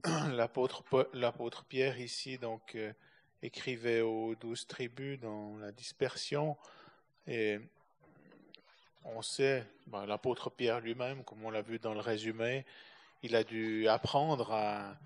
L'apôtre 0.33 1.65
Pierre 1.65 1.99
ici 2.01 2.39
donc 2.39 2.77
euh, 2.77 2.93
écrivait 3.43 4.01
aux 4.01 4.37
douze 4.37 4.67
tribus 4.67 5.19
dans 5.19 5.57
la 5.59 5.73
dispersion. 5.73 6.57
Et 7.27 7.59
on 9.05 9.23
sait 9.23 9.67
ben, 9.89 10.07
l'apôtre 10.07 10.51
Pierre 10.51 10.81
lui-même 10.81 11.25
comme 11.25 11.45
on 11.45 11.51
l'a 11.51 11.63
vu 11.63 11.81
dans 11.81 11.95
le 11.95 12.01
résumé 12.01 12.65
il 13.23 13.35
a 13.35 13.43
dû 13.43 13.89
apprendre 13.89 14.53
à, 14.53 14.97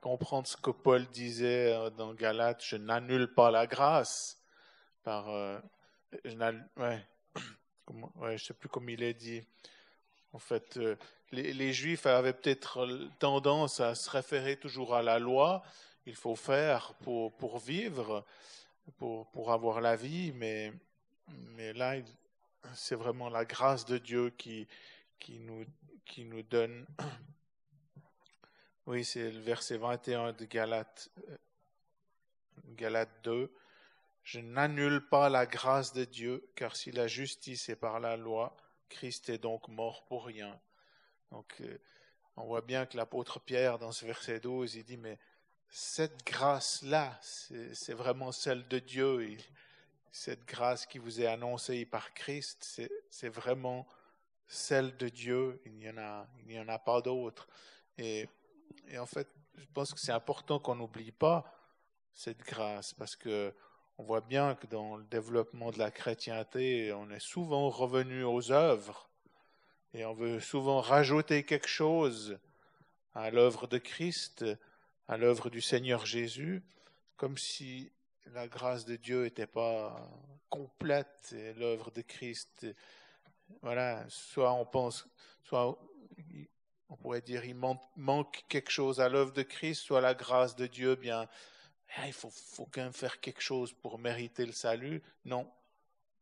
comprendre 0.00 0.46
ce 0.48 0.56
que 0.56 0.70
Paul 0.70 1.06
disait 1.06 1.72
euh, 1.72 1.90
dans 1.90 2.12
Galates 2.14 2.64
je 2.64 2.76
n'annule 2.76 3.32
pas 3.32 3.50
la 3.52 3.66
grâce 3.66 4.42
euh, 5.06 5.60
je 6.24 6.34
comment- 7.84 8.12
sais 8.36 8.54
plus 8.54 8.68
comme 8.68 8.88
il 8.88 9.02
est 9.02 9.14
dit 9.14 9.46
en 10.34 10.40
fait, 10.40 10.78
euh, 10.78 10.96
les, 11.30 11.72
Juifs 11.72 12.06
avaient 12.06 12.32
peut-être 12.32 13.08
tendance 13.20 13.78
à 13.78 13.94
se 13.94 14.10
référer 14.10 14.56
toujours 14.56 14.96
à 14.96 15.02
la 15.02 15.20
loi. 15.20 15.62
Il 16.06 16.16
faut 16.16 16.34
faire 16.34 16.94
pour, 16.94 17.32
pour 17.36 17.58
vivre, 17.58 18.24
pour, 18.98 19.26
pour 19.28 19.52
avoir 19.52 19.80
la 19.80 19.94
vie, 19.94 20.32
mais, 20.32 20.72
mais 21.56 21.72
là, 21.72 21.94
c'est 22.74 22.96
vraiment 22.96 23.28
la 23.28 23.44
grâce 23.44 23.84
de 23.86 23.96
Dieu 23.96 24.30
qui, 24.30 24.66
qui, 25.20 25.38
nous, 25.38 25.64
qui 26.04 26.24
nous 26.24 26.42
donne. 26.42 26.86
Oui, 28.86 29.02
c'est 29.02 29.30
le 29.30 29.40
verset 29.40 29.78
21 29.78 30.34
de 30.34 30.44
Galates, 30.44 31.08
euh, 31.30 31.36
Galates 32.76 33.22
2. 33.22 33.50
Je 34.24 34.40
n'annule 34.40 35.00
pas 35.08 35.30
la 35.30 35.46
grâce 35.46 35.94
de 35.94 36.04
Dieu, 36.04 36.46
car 36.54 36.76
si 36.76 36.92
la 36.92 37.06
justice 37.06 37.70
est 37.70 37.76
par 37.76 37.98
la 37.98 38.18
loi, 38.18 38.54
Christ 38.94 39.28
est 39.28 39.38
donc 39.38 39.66
mort 39.68 40.04
pour 40.06 40.24
rien. 40.24 40.58
Donc, 41.32 41.56
euh, 41.60 41.78
on 42.36 42.44
voit 42.44 42.60
bien 42.60 42.86
que 42.86 42.96
l'apôtre 42.96 43.40
Pierre, 43.40 43.78
dans 43.78 43.90
ce 43.90 44.06
verset 44.06 44.38
12, 44.38 44.76
il 44.76 44.84
dit, 44.84 44.96
mais 44.96 45.18
cette 45.68 46.24
grâce-là, 46.24 47.18
c'est 47.20 47.92
vraiment 47.92 48.30
celle 48.30 48.68
de 48.68 48.78
Dieu. 48.78 49.36
Cette 50.12 50.44
grâce 50.44 50.86
qui 50.86 50.98
vous 50.98 51.20
est 51.20 51.26
annoncée 51.26 51.84
par 51.84 52.14
Christ, 52.14 52.80
c'est 53.10 53.28
vraiment 53.28 53.86
celle 54.46 54.96
de 54.96 55.08
Dieu. 55.08 55.60
Il 55.66 55.72
n'y 55.72 55.90
en 55.90 55.98
a, 55.98 56.28
il 56.38 56.46
n'y 56.46 56.60
en 56.60 56.68
a 56.68 56.78
pas 56.78 57.00
d'autre. 57.00 57.48
Et, 57.98 58.28
et 58.86 58.98
en 58.98 59.06
fait, 59.06 59.28
je 59.56 59.66
pense 59.74 59.92
que 59.92 59.98
c'est 59.98 60.12
important 60.12 60.60
qu'on 60.60 60.76
n'oublie 60.76 61.12
pas 61.12 61.44
cette 62.12 62.44
grâce, 62.44 62.94
parce 62.94 63.16
que 63.16 63.52
on 63.98 64.02
voit 64.02 64.20
bien 64.20 64.54
que 64.56 64.66
dans 64.66 64.96
le 64.96 65.04
développement 65.04 65.70
de 65.70 65.78
la 65.78 65.90
chrétienté, 65.90 66.92
on 66.92 67.10
est 67.10 67.20
souvent 67.20 67.70
revenu 67.70 68.24
aux 68.24 68.50
œuvres 68.50 69.08
et 69.92 70.04
on 70.04 70.14
veut 70.14 70.40
souvent 70.40 70.80
rajouter 70.80 71.44
quelque 71.44 71.68
chose 71.68 72.38
à 73.14 73.30
l'œuvre 73.30 73.68
de 73.68 73.78
Christ, 73.78 74.44
à 75.06 75.16
l'œuvre 75.16 75.48
du 75.48 75.60
Seigneur 75.60 76.06
Jésus, 76.06 76.64
comme 77.16 77.38
si 77.38 77.92
la 78.32 78.48
grâce 78.48 78.84
de 78.84 78.96
Dieu 78.96 79.22
n'était 79.22 79.46
pas 79.46 80.10
complète 80.48 81.32
et 81.32 81.54
l'œuvre 81.54 81.92
de 81.92 82.00
Christ. 82.00 82.66
Voilà, 83.62 84.04
soit 84.08 84.52
on 84.54 84.64
pense, 84.64 85.06
soit 85.44 85.78
on 86.88 86.96
pourrait 86.96 87.20
dire 87.20 87.44
il 87.44 87.54
man- 87.54 87.78
manque 87.96 88.44
quelque 88.48 88.70
chose 88.70 89.00
à 89.00 89.08
l'œuvre 89.08 89.32
de 89.32 89.42
Christ, 89.42 89.82
soit 89.82 90.00
la 90.00 90.14
grâce 90.14 90.56
de 90.56 90.66
Dieu, 90.66 90.96
bien, 90.96 91.28
il 92.06 92.12
faut, 92.12 92.30
faut 92.30 92.68
quand 92.70 92.82
même 92.82 92.92
faire 92.92 93.20
quelque 93.20 93.40
chose 93.40 93.72
pour 93.72 93.98
mériter 93.98 94.44
le 94.46 94.52
salut. 94.52 95.02
Non, 95.24 95.50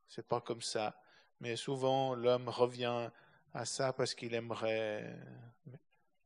c'est 0.08 0.26
pas 0.26 0.40
comme 0.40 0.62
ça. 0.62 1.00
Mais 1.40 1.56
souvent, 1.56 2.14
l'homme 2.14 2.48
revient 2.48 3.10
à 3.54 3.64
ça 3.64 3.92
parce 3.92 4.14
qu'il 4.14 4.34
aimerait 4.34 5.16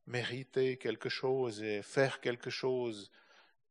mériter 0.05 0.77
quelque 0.77 1.09
chose 1.09 1.61
et 1.61 1.81
faire 1.81 2.21
quelque 2.21 2.49
chose. 2.49 3.11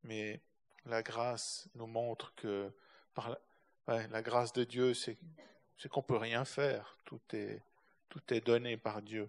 Mais 0.02 0.40
la 0.84 1.02
grâce 1.02 1.68
nous 1.74 1.86
montre 1.86 2.34
que 2.34 2.72
par 3.14 3.36
la, 3.86 4.06
la 4.08 4.22
grâce 4.22 4.52
de 4.52 4.64
Dieu, 4.64 4.94
c'est 4.94 5.16
c'est 5.78 5.88
qu'on 5.88 6.02
peut 6.02 6.16
rien 6.16 6.44
faire. 6.44 6.96
Tout 7.04 7.20
est, 7.32 7.62
tout 8.08 8.22
est 8.32 8.40
donné 8.40 8.76
par 8.76 9.02
Dieu. 9.02 9.28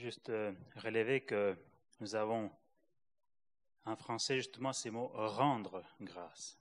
Juste 0.00 0.30
euh, 0.30 0.54
relever 0.76 1.20
que 1.20 1.54
nous 2.00 2.14
avons 2.14 2.50
en 3.84 3.96
français 3.96 4.38
justement 4.38 4.72
ces 4.72 4.90
mots 4.90 5.10
rendre 5.12 5.84
grâce. 6.00 6.58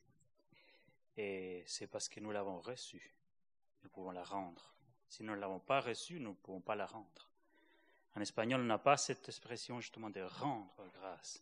Et 1.16 1.64
c'est 1.66 1.88
parce 1.88 2.10
que 2.10 2.20
nous 2.20 2.32
l'avons 2.32 2.60
reçu, 2.60 3.16
nous 3.82 3.90
pouvons 3.92 4.12
la 4.12 4.26
rendre. 4.26 4.76
Si 5.08 5.24
nous 5.24 5.34
ne 5.34 5.40
l'avons 5.40 5.60
pas 5.60 5.80
reçu, 5.80 6.20
nous 6.20 6.32
ne 6.32 6.36
pouvons 6.36 6.60
pas 6.60 6.76
la 6.76 6.86
rendre. 6.86 7.30
En 8.18 8.20
espagnol, 8.20 8.60
on 8.60 8.66
n'a 8.66 8.78
pas 8.78 8.98
cette 8.98 9.30
expression 9.30 9.80
justement 9.80 10.10
de 10.10 10.20
rendre 10.20 10.86
grâce. 10.96 11.42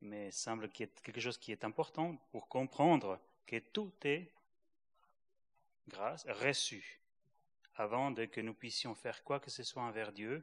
Mais 0.00 0.28
il 0.28 0.32
semble 0.32 0.70
qu'il 0.70 0.86
y 0.86 0.88
ait 0.88 1.02
quelque 1.02 1.20
chose 1.20 1.36
qui 1.36 1.52
est 1.52 1.64
important 1.64 2.16
pour 2.30 2.48
comprendre 2.48 3.20
que 3.44 3.58
tout 3.58 3.92
est 4.04 4.32
grâce 5.88 6.24
reçue. 6.26 7.02
Avant 7.74 8.12
de 8.12 8.24
que 8.24 8.40
nous 8.40 8.54
puissions 8.54 8.94
faire 8.94 9.22
quoi 9.22 9.40
que 9.40 9.50
ce 9.50 9.62
soit 9.62 9.82
envers 9.82 10.10
Dieu, 10.12 10.42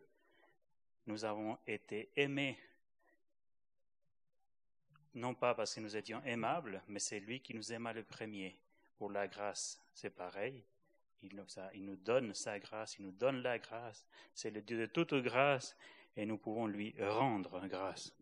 nous 1.07 1.25
avons 1.25 1.57
été 1.67 2.09
aimés. 2.15 2.57
Non 5.15 5.33
pas 5.33 5.55
parce 5.55 5.73
que 5.73 5.79
nous 5.79 5.97
étions 5.97 6.23
aimables, 6.23 6.81
mais 6.87 6.99
c'est 6.99 7.19
lui 7.19 7.39
qui 7.41 7.53
nous 7.53 7.73
aima 7.73 7.93
le 7.93 8.03
premier. 8.03 8.57
Pour 8.97 9.11
la 9.11 9.27
grâce, 9.27 9.81
c'est 9.93 10.09
pareil. 10.09 10.63
Il 11.21 11.35
nous, 11.85 11.95
donne 11.97 12.33
sa 12.33 12.59
grâce, 12.59 12.97
il 12.97 13.05
nous 13.05 13.11
donne 13.11 13.41
la 13.41 13.59
grâce. 13.59 14.05
C'est 14.33 14.51
le 14.51 14.61
Dieu 14.61 14.77
de 14.77 14.85
toute 14.85 15.13
grâce 15.15 15.75
et 16.15 16.25
nous 16.25 16.37
pouvons 16.37 16.67
lui 16.67 16.95
rendre 16.99 17.67
grâce. 17.67 18.15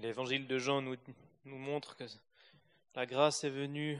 L'évangile 0.00 0.46
de 0.46 0.58
Jean 0.58 0.82
nous, 0.82 0.96
montre 1.44 1.96
que 1.96 2.04
la 2.94 3.06
grâce 3.06 3.44
est 3.44 3.50
venue 3.50 3.98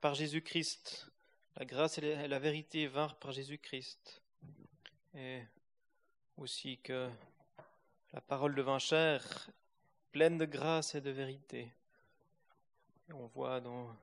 par 0.00 0.14
Jésus-Christ. 0.14 1.10
La 1.56 1.64
grâce 1.64 1.98
et 1.98 2.28
la- 2.28 2.38
vérité 2.38 2.86
vinrent 2.86 3.16
par 3.16 3.32
Jésus-Christ. 3.32 4.22
Et 5.14 5.40
aussi 6.36 6.78
que 6.78 7.08
la 8.12 8.20
parole 8.20 8.54
devint 8.54 8.78
chair, 8.80 9.50
pleine 10.10 10.38
de 10.38 10.44
grâce 10.44 10.94
et 10.94 11.00
de 11.00 11.10
vérité. 11.10 11.72
On 13.12 13.26
voit 13.26 13.60
dans, 13.60 13.94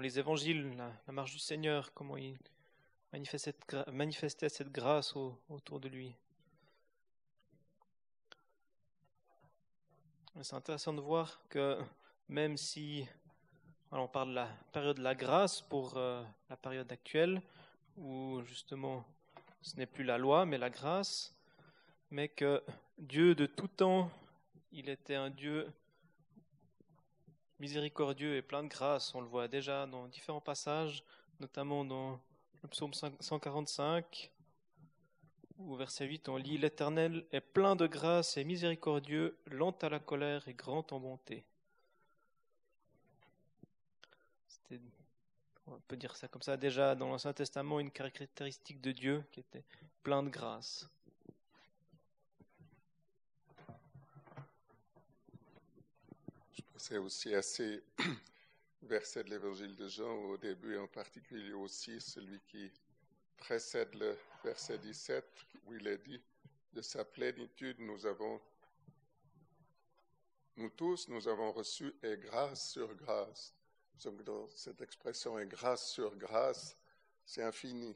les 0.00 0.18
évangiles 0.18 0.76
la, 0.76 1.12
marche 1.12 1.32
du 1.32 1.38
Seigneur, 1.38 1.92
comment 1.94 2.16
il 2.16 2.36
manifestait 3.12 4.48
cette, 4.48 4.72
grâce 4.72 5.14
au- 5.14 5.38
autour 5.48 5.78
de 5.78 5.88
lui. 5.88 6.14
C'est 10.42 10.56
intéressant 10.56 10.94
de 10.94 11.02
voir 11.02 11.38
que 11.50 11.78
même 12.28 12.56
si 12.56 13.06
on 13.92 14.08
parle 14.08 14.30
de 14.30 14.34
la 14.36 14.48
période 14.72 14.96
de 14.96 15.02
la 15.02 15.14
grâce 15.14 15.60
pour 15.60 15.98
euh, 15.98 16.22
la 16.48 16.56
période 16.56 16.90
actuelle, 16.90 17.42
où 17.98 18.40
justement 18.46 19.04
ce 19.60 19.76
n'est 19.76 19.86
plus 19.86 20.02
la 20.02 20.16
loi, 20.16 20.46
mais 20.46 20.56
la 20.56 20.70
grâce, 20.70 21.34
mais 22.10 22.28
que 22.28 22.62
Dieu 22.96 23.34
de 23.34 23.44
tout 23.44 23.68
temps, 23.68 24.10
il 24.72 24.88
était 24.88 25.14
un 25.14 25.28
Dieu 25.28 25.70
miséricordieux 27.58 28.36
et 28.36 28.42
plein 28.42 28.62
de 28.62 28.68
grâce. 28.68 29.14
On 29.14 29.20
le 29.20 29.28
voit 29.28 29.46
déjà 29.46 29.86
dans 29.86 30.08
différents 30.08 30.40
passages, 30.40 31.04
notamment 31.38 31.84
dans 31.84 32.18
le 32.62 32.68
psaume 32.68 32.94
145, 32.94 34.30
où 34.38 34.39
au 35.68 35.76
verset 35.76 36.06
8 36.06 36.28
on 36.28 36.36
lit 36.36 36.58
L'Éternel 36.58 37.24
est 37.32 37.40
plein 37.40 37.76
de 37.76 37.86
grâce 37.86 38.36
et 38.36 38.44
miséricordieux, 38.44 39.36
lent 39.46 39.76
à 39.82 39.88
la 39.88 39.98
colère 39.98 40.46
et 40.48 40.54
grand 40.54 40.92
en 40.92 41.00
bonté. 41.00 41.44
on 45.66 45.78
peut 45.86 45.96
dire 45.96 46.16
ça 46.16 46.26
comme 46.28 46.42
ça, 46.42 46.56
déjà 46.56 46.94
dans 46.94 47.08
l'Ancien 47.08 47.32
Testament, 47.32 47.78
une 47.80 47.90
caractéristique 47.90 48.80
de 48.80 48.92
Dieu 48.92 49.24
qui 49.30 49.40
était 49.40 49.64
plein 50.02 50.22
de 50.22 50.28
grâce. 50.28 50.88
C'est 56.76 56.98
aussi 56.98 57.34
assez 57.34 57.84
verset 58.82 59.22
de 59.22 59.30
l'évangile 59.30 59.76
de 59.76 59.86
Jean 59.86 60.12
au 60.12 60.36
début, 60.36 60.76
en 60.78 60.88
particulier 60.88 61.52
aussi 61.52 62.00
celui 62.00 62.40
qui 62.48 62.72
précède 63.40 63.92
le 63.94 64.16
verset 64.44 64.78
17, 64.78 65.24
où 65.66 65.74
il 65.74 65.86
est 65.88 65.98
dit, 65.98 66.22
de 66.72 66.82
sa 66.82 67.04
plénitude, 67.04 67.80
nous 67.80 68.06
avons, 68.06 68.40
nous 70.56 70.70
tous, 70.70 71.08
nous 71.08 71.26
avons 71.26 71.50
reçu 71.50 71.92
et 72.02 72.16
grâce 72.16 72.70
sur 72.70 72.94
grâce. 72.94 73.52
Cette 74.54 74.80
expression 74.80 75.38
et 75.38 75.46
grâce 75.46 75.90
sur 75.90 76.16
grâce, 76.16 76.76
c'est 77.26 77.42
infini. 77.42 77.94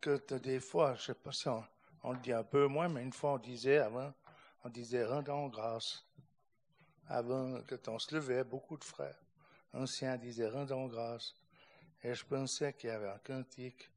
Que 0.00 0.34
des 0.38 0.60
fois, 0.60 0.94
je 0.94 1.00
ne 1.00 1.06
sais 1.06 1.14
pas 1.14 1.32
si 1.32 1.48
on, 1.48 2.12
le 2.12 2.18
dit 2.18 2.32
un 2.32 2.44
peu 2.44 2.66
moins, 2.66 2.88
mais 2.88 3.02
une 3.02 3.12
fois 3.12 3.34
on 3.34 3.38
disait 3.38 3.78
avant, 3.78 4.12
on 4.64 4.68
disait 4.68 5.04
rendons 5.04 5.48
grâce. 5.48 6.04
Avant 7.08 7.60
que 7.62 7.76
on 7.88 7.98
se 7.98 8.14
levait, 8.14 8.44
beaucoup 8.44 8.76
de 8.76 8.84
frères 8.84 9.20
anciens 9.72 10.16
disaient 10.16 10.48
rendons 10.48 10.86
grâce. 10.86 11.34
Et 12.02 12.14
je 12.14 12.24
pensais 12.24 12.72
qu'il 12.72 12.88
y 12.88 12.92
avait 12.92 13.08
un 13.08 13.18
cantique, 13.18 13.90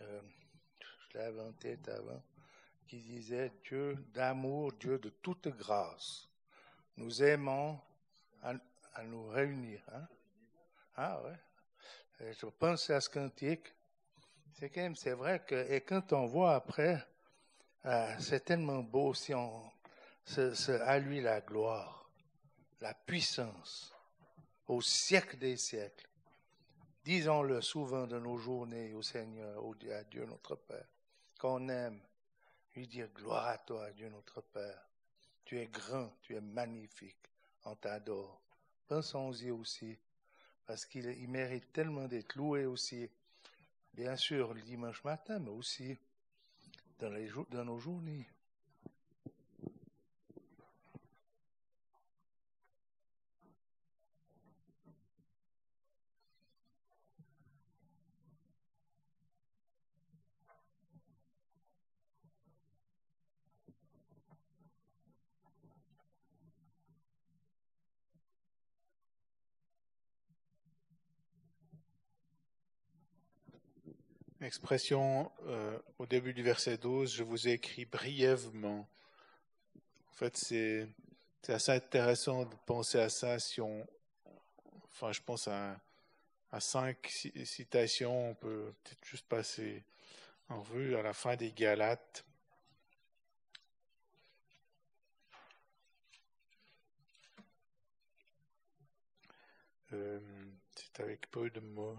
euh, 0.00 0.20
je 1.08 1.18
l'avais 1.18 1.40
en 1.40 1.52
tête 1.52 1.88
avant, 1.88 2.22
qui 2.86 2.98
disait 2.98 3.52
Dieu 3.64 3.96
d'amour, 4.12 4.72
Dieu 4.72 4.98
de 4.98 5.08
toute 5.08 5.48
grâce. 5.48 6.28
Nous 6.96 7.22
aimons 7.22 7.80
à, 8.42 8.54
nous 9.04 9.28
réunir. 9.28 9.82
Hein? 9.92 10.08
Ah 10.96 11.22
ouais. 11.22 12.32
je 12.32 12.46
pensais 12.46 12.94
à 12.94 13.00
ce 13.00 13.10
cantique 13.10 13.75
c'est 14.58 14.70
quand 14.70 14.80
même, 14.80 14.94
vrai 14.94 15.44
que, 15.46 15.70
et 15.70 15.82
quand 15.82 16.14
on 16.14 16.24
voit 16.24 16.54
après, 16.54 17.06
euh, 17.84 18.14
c'est 18.18 18.44
tellement 18.44 18.82
beau 18.82 19.12
si 19.12 19.34
on, 19.34 19.70
c'est, 20.24 20.80
à 20.80 20.98
lui 20.98 21.20
la 21.20 21.42
gloire, 21.42 22.10
la 22.80 22.94
puissance, 22.94 23.94
au 24.66 24.80
siècle 24.80 25.36
des 25.36 25.58
siècles. 25.58 26.08
Disons-le 27.04 27.60
souvent 27.60 28.06
de 28.06 28.18
nos 28.18 28.38
journées 28.38 28.94
au 28.94 29.02
Seigneur, 29.02 29.62
à 29.92 30.04
Dieu 30.04 30.24
notre 30.24 30.56
Père, 30.56 30.88
qu'on 31.38 31.68
aime, 31.68 32.00
lui 32.74 32.88
dire 32.88 33.08
gloire 33.14 33.46
à 33.46 33.58
toi, 33.58 33.92
Dieu 33.92 34.08
notre 34.08 34.40
Père. 34.40 34.88
Tu 35.44 35.60
es 35.60 35.66
grand, 35.66 36.12
tu 36.22 36.34
es 36.34 36.40
magnifique, 36.40 37.30
on 37.64 37.76
t'adore. 37.76 38.40
Pensons-y 38.88 39.50
aussi, 39.50 39.98
parce 40.64 40.86
qu'il 40.86 41.28
mérite 41.28 41.72
tellement 41.72 42.08
d'être 42.08 42.34
loué 42.34 42.64
aussi 42.64 43.08
bien 43.96 44.16
sûr 44.16 44.52
le 44.52 44.60
dimanche 44.60 45.02
matin, 45.04 45.38
mais 45.38 45.50
aussi 45.50 45.96
dans, 46.98 47.64
nos 47.64 47.78
journées. 47.78 48.26
Expression 74.46 75.32
euh, 75.48 75.76
au 75.98 76.06
début 76.06 76.32
du 76.32 76.44
verset 76.44 76.78
12, 76.78 77.12
je 77.12 77.24
vous 77.24 77.48
ai 77.48 77.54
écrit 77.54 77.84
brièvement. 77.84 78.88
En 80.08 80.12
fait, 80.12 80.36
c'est 80.36 80.88
assez 81.48 81.72
intéressant 81.72 82.44
de 82.44 82.54
penser 82.64 83.00
à 83.00 83.08
ça 83.08 83.40
si 83.40 83.60
on. 83.60 83.84
Enfin, 84.84 85.10
je 85.10 85.20
pense 85.20 85.48
à, 85.48 85.80
à 86.52 86.60
cinq 86.60 87.08
citations, 87.44 88.30
on 88.30 88.34
peut 88.36 88.72
peut-être 88.84 89.04
juste 89.04 89.26
passer 89.26 89.82
en 90.48 90.62
revue 90.62 90.94
à 90.94 91.02
la 91.02 91.12
fin 91.12 91.34
des 91.34 91.50
Galates. 91.50 92.24
Euh, 99.92 100.20
c'est 100.76 101.00
avec 101.00 101.28
peu 101.32 101.50
de 101.50 101.58
mots. 101.58 101.98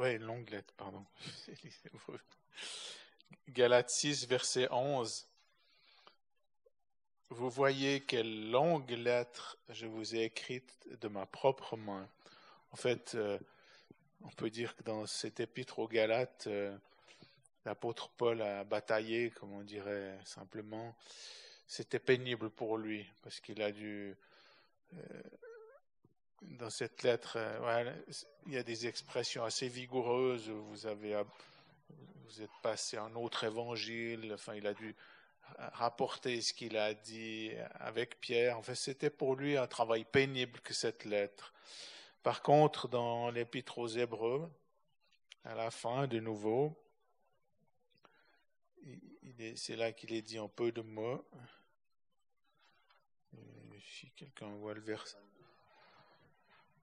Oui, 0.00 0.16
longue 0.18 0.48
lettre, 0.50 0.72
pardon. 0.76 1.04
Galates 3.48 3.90
6, 3.90 4.28
verset 4.28 4.68
11. 4.70 5.26
Vous 7.30 7.50
voyez 7.50 8.02
quelle 8.02 8.52
longue 8.52 8.90
lettre 8.90 9.58
je 9.70 9.86
vous 9.86 10.14
ai 10.14 10.22
écrite 10.22 10.72
de 11.00 11.08
ma 11.08 11.26
propre 11.26 11.76
main. 11.76 12.08
En 12.70 12.76
fait, 12.76 13.16
euh, 13.16 13.40
on 14.22 14.28
peut 14.28 14.50
dire 14.50 14.76
que 14.76 14.84
dans 14.84 15.04
cet 15.06 15.40
épître 15.40 15.80
aux 15.80 15.88
Galates, 15.88 16.44
euh, 16.46 16.78
l'apôtre 17.64 18.08
Paul 18.10 18.40
a 18.40 18.62
bataillé, 18.62 19.30
comme 19.30 19.52
on 19.52 19.64
dirait 19.64 20.16
simplement. 20.24 20.94
C'était 21.66 21.98
pénible 21.98 22.50
pour 22.50 22.78
lui 22.78 23.04
parce 23.24 23.40
qu'il 23.40 23.60
a 23.62 23.72
dû 23.72 24.14
euh, 24.94 25.22
dans 26.42 26.70
cette 26.70 27.02
lettre, 27.02 27.36
euh, 27.36 27.94
il 28.46 28.52
y 28.52 28.56
a 28.56 28.62
des 28.62 28.86
expressions 28.86 29.44
assez 29.44 29.68
vigoureuses. 29.68 30.48
Vous 30.48 30.86
avez, 30.86 31.22
vous 32.24 32.42
êtes 32.42 32.50
passé 32.62 32.96
un 32.96 33.14
autre 33.14 33.44
évangile. 33.44 34.32
Enfin, 34.34 34.54
il 34.54 34.66
a 34.66 34.74
dû 34.74 34.94
rapporter 35.56 36.40
ce 36.40 36.52
qu'il 36.52 36.76
a 36.76 36.94
dit 36.94 37.50
avec 37.74 38.20
Pierre. 38.20 38.58
En 38.58 38.62
fait, 38.62 38.74
c'était 38.74 39.10
pour 39.10 39.34
lui 39.34 39.56
un 39.56 39.66
travail 39.66 40.04
pénible 40.04 40.60
que 40.60 40.74
cette 40.74 41.04
lettre. 41.04 41.52
Par 42.22 42.42
contre, 42.42 42.88
dans 42.88 43.30
l'Épître 43.30 43.78
aux 43.78 43.88
Hébreux, 43.88 44.50
à 45.44 45.54
la 45.54 45.70
fin, 45.70 46.06
de 46.06 46.20
nouveau, 46.20 46.76
c'est 49.56 49.76
là 49.76 49.92
qu'il 49.92 50.12
est 50.12 50.22
dit 50.22 50.38
en 50.38 50.48
peu 50.48 50.72
de 50.72 50.82
mots. 50.82 51.24
Si 53.80 54.10
quelqu'un 54.10 54.48
voit 54.56 54.74
le 54.74 54.80
verset. 54.80 55.16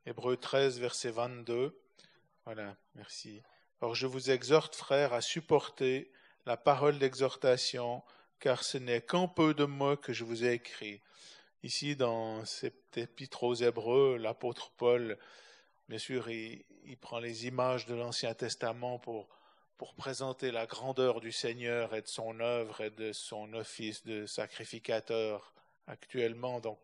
Hébreu 0.08 0.38
13, 0.38 0.80
verset 0.80 1.10
22. 1.10 1.76
Voilà, 2.46 2.76
merci. 2.94 3.42
Or, 3.82 3.96
je 3.96 4.06
vous 4.06 4.30
exhorte, 4.30 4.76
frères, 4.76 5.14
à 5.14 5.22
supporter 5.22 6.12
la 6.46 6.58
parole 6.58 7.00
d'exhortation, 7.00 8.04
car 8.40 8.64
ce 8.64 8.78
n'est 8.78 9.02
qu'en 9.02 9.28
peu 9.28 9.56
de 9.56 9.66
mots 9.66 9.98
que 9.98 10.14
je 10.14 10.24
vous 10.24 10.46
ai 10.46 10.54
écrit. 10.54 11.02
Ici, 11.64 11.96
dans 11.96 12.46
cet 12.46 13.00
épître 13.00 13.42
aux 13.42 13.56
Hébreux, 13.56 14.18
l'apôtre 14.18 14.70
Paul, 14.78 15.18
bien 15.90 15.98
sûr, 15.98 16.30
il, 16.30 16.64
prend 17.02 17.18
les 17.18 17.48
images 17.48 17.88
de 17.88 17.96
l'Ancien 17.96 18.36
Testament 18.36 19.00
pour, 19.00 19.28
pour 19.76 19.96
présenter 19.96 20.52
la 20.52 20.68
grandeur 20.68 21.20
du 21.20 21.32
Seigneur 21.32 21.96
et 21.96 22.04
de 22.04 22.08
son 22.08 22.40
œuvre 22.42 22.82
et 22.82 22.92
de 22.92 23.12
son 23.12 23.52
office 23.56 24.04
de 24.06 24.28
sacrificateur 24.28 25.52
actuellement. 25.88 26.60
Donc, 26.60 26.78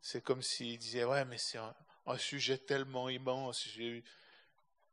c'est 0.00 0.24
comme 0.24 0.40
s'il 0.40 0.78
disait, 0.78 1.04
ouais, 1.04 1.26
mais 1.26 1.36
c'est 1.36 1.58
un, 1.58 1.74
un 2.08 2.18
sujet 2.18 2.58
tellement 2.58 3.08
immense. 3.08 3.68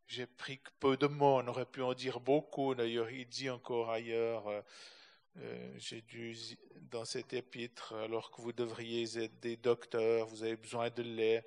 J'ai 0.08 0.26
pris 0.26 0.60
peu 0.80 0.98
de 0.98 1.08
mots, 1.08 1.40
on 1.40 1.48
aurait 1.48 1.66
pu 1.66 1.82
en 1.82 1.94
dire 1.94 2.20
beaucoup. 2.20 2.76
D'ailleurs, 2.76 3.10
il 3.10 3.28
dit 3.28 3.50
encore 3.50 3.90
ailleurs, 3.90 4.48
euh, 4.48 4.62
euh, 5.38 5.74
j'ai 5.78 6.02
dû, 6.02 6.38
dans 6.92 7.06
cet 7.06 7.34
épître, 7.34 7.94
alors 7.94 8.32
que 8.32 8.42
vous 8.42 8.54
devriez 8.54 9.18
être 9.18 9.40
des 9.40 9.58
docteurs, 9.58 10.28
vous 10.28 10.44
avez 10.44 10.56
besoin 10.58 10.90
de 10.90 11.04
lait, 11.04 11.44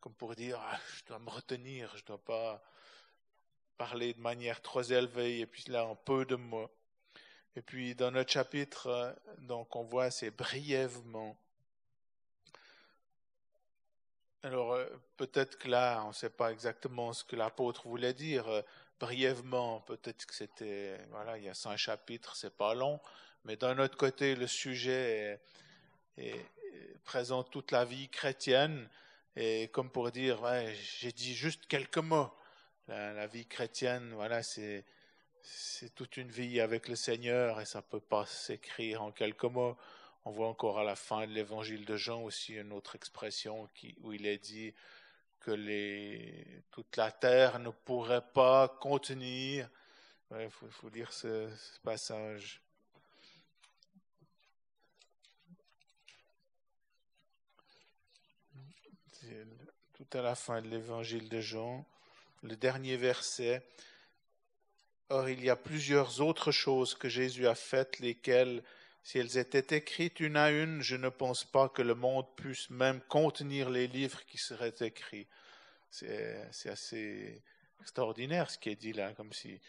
comme 0.00 0.14
pour 0.14 0.34
dire, 0.34 0.58
ah, 0.60 0.80
je 0.96 1.04
dois 1.04 1.18
me 1.18 1.30
retenir, 1.30 1.90
je 1.96 2.02
ne 2.02 2.06
dois 2.06 2.24
pas 2.24 2.62
parler 3.76 4.14
de 4.14 4.20
manière 4.20 4.62
trop 4.62 4.82
élevée, 4.82 5.40
et 5.40 5.46
puis 5.46 5.64
là, 5.68 5.86
en 5.86 5.96
peu 5.96 6.24
de 6.24 6.36
mots. 6.36 6.70
Et 7.56 7.62
puis, 7.62 7.94
dans 7.94 8.10
notre 8.10 8.30
chapitre, 8.30 8.86
euh, 8.86 9.12
donc, 9.38 9.74
on 9.74 9.82
voit, 9.82 10.10
c'est 10.10 10.30
brièvement. 10.30 11.36
Alors, 14.42 14.72
euh, 14.72 14.86
peut-être 15.18 15.58
que 15.58 15.68
là, 15.68 16.02
on 16.04 16.08
ne 16.08 16.12
sait 16.14 16.30
pas 16.30 16.50
exactement 16.50 17.12
ce 17.12 17.24
que 17.24 17.36
l'apôtre 17.36 17.86
voulait 17.88 18.14
dire. 18.14 18.48
Euh, 18.48 18.62
brièvement, 18.98 19.80
peut-être 19.82 20.24
que 20.24 20.34
c'était, 20.34 20.98
voilà, 21.10 21.36
il 21.36 21.44
y 21.44 21.48
a 21.48 21.54
cinq 21.54 21.76
chapitres, 21.76 22.36
c'est 22.36 22.56
pas 22.56 22.74
long, 22.74 23.00
mais 23.44 23.56
d'un 23.56 23.78
autre 23.78 23.96
côté, 23.96 24.34
le 24.34 24.46
sujet 24.46 25.40
est, 26.18 26.46
présente 27.04 27.50
toute 27.50 27.70
la 27.70 27.84
vie 27.84 28.08
chrétienne, 28.10 28.88
et 29.36 29.68
comme 29.68 29.90
pour 29.90 30.10
dire, 30.10 30.40
j'ai 31.00 31.12
dit 31.12 31.34
juste 31.34 31.66
quelques 31.66 31.98
mots. 31.98 32.30
La, 32.88 33.26
vie 33.26 33.46
chrétienne, 33.46 34.12
voilà, 34.14 34.42
c'est 34.42 34.84
c'est 35.42 35.94
toute 35.94 36.16
une 36.16 36.30
vie 36.30 36.60
avec 36.60 36.88
le 36.88 36.96
Seigneur 36.96 37.60
et 37.60 37.64
ça 37.64 37.80
peut 37.82 38.00
pas 38.00 38.26
s'écrire 38.26 39.02
en 39.02 39.12
quelques 39.12 39.44
mots. 39.44 39.76
On 40.24 40.30
voit 40.30 40.48
encore 40.48 40.78
à 40.78 40.84
la 40.84 40.96
fin 40.96 41.26
de 41.26 41.32
l'évangile 41.32 41.84
de 41.86 41.96
Jean 41.96 42.22
aussi 42.22 42.54
une 42.54 42.72
autre 42.72 42.94
expression 42.94 43.68
où 44.02 44.12
il 44.12 44.26
est 44.26 44.38
dit 44.38 44.74
que 45.40 46.60
toute 46.70 46.96
la 46.96 47.10
terre 47.10 47.58
ne 47.58 47.70
pourrait 47.70 48.24
pas 48.34 48.68
contenir. 48.68 49.68
Il 50.38 50.50
faut, 50.50 50.88
lire 50.90 51.12
ce, 51.12 51.48
passage. 51.82 52.60
Tout 59.94 60.18
à 60.18 60.22
la 60.22 60.34
fin 60.34 60.60
de 60.62 60.68
l'évangile 60.68 61.28
de 61.28 61.40
Jean, 61.40 61.84
le 62.42 62.56
dernier 62.56 62.96
verset. 62.96 63.66
Or, 65.08 65.28
il 65.28 65.42
y 65.42 65.50
a 65.50 65.56
plusieurs 65.56 66.20
autres 66.20 66.52
choses 66.52 66.94
que 66.94 67.08
Jésus 67.08 67.46
a 67.46 67.54
faites, 67.54 67.98
lesquelles, 67.98 68.62
si 69.02 69.18
elles 69.18 69.38
étaient 69.38 69.76
écrites 69.76 70.20
une 70.20 70.36
à 70.36 70.50
une, 70.50 70.82
je 70.82 70.96
ne 70.96 71.08
pense 71.08 71.44
pas 71.44 71.68
que 71.68 71.82
le 71.82 71.94
monde 71.94 72.26
puisse 72.36 72.70
même 72.70 73.00
contenir 73.02 73.70
les 73.70 73.86
livres 73.86 74.24
qui 74.26 74.38
seraient 74.38 74.74
écrits. 74.80 75.26
C'est 75.90 76.68
assez 76.68 77.42
extraordinaire 77.80 78.50
ce 78.50 78.58
qui 78.58 78.68
est 78.68 78.76
dit 78.76 78.92
là, 78.92 79.12
comme 79.14 79.32
si 79.32 79.60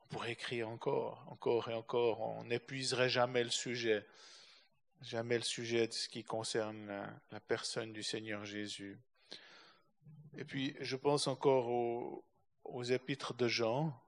on 0.00 0.06
pourrait 0.06 0.32
écrire 0.32 0.68
encore, 0.68 1.26
encore 1.28 1.68
et 1.68 1.74
encore. 1.74 2.20
On 2.20 2.44
n'épuiserait 2.44 3.08
jamais 3.08 3.44
le 3.44 3.50
sujet, 3.50 4.06
jamais 5.02 5.36
le 5.36 5.44
sujet 5.44 5.88
de 5.88 5.92
ce 5.92 6.08
qui 6.08 6.24
concerne 6.24 6.86
la, 7.32 7.40
personne 7.40 7.92
du 7.92 8.02
Seigneur 8.02 8.44
Jésus. 8.44 8.98
Et 10.38 10.44
puis, 10.44 10.76
je 10.80 10.96
pense 10.96 11.26
encore 11.26 11.68
aux, 11.68 12.24
aux 12.64 12.84
épîtres 12.84 13.34
de 13.34 13.48
Jean, 13.48 13.98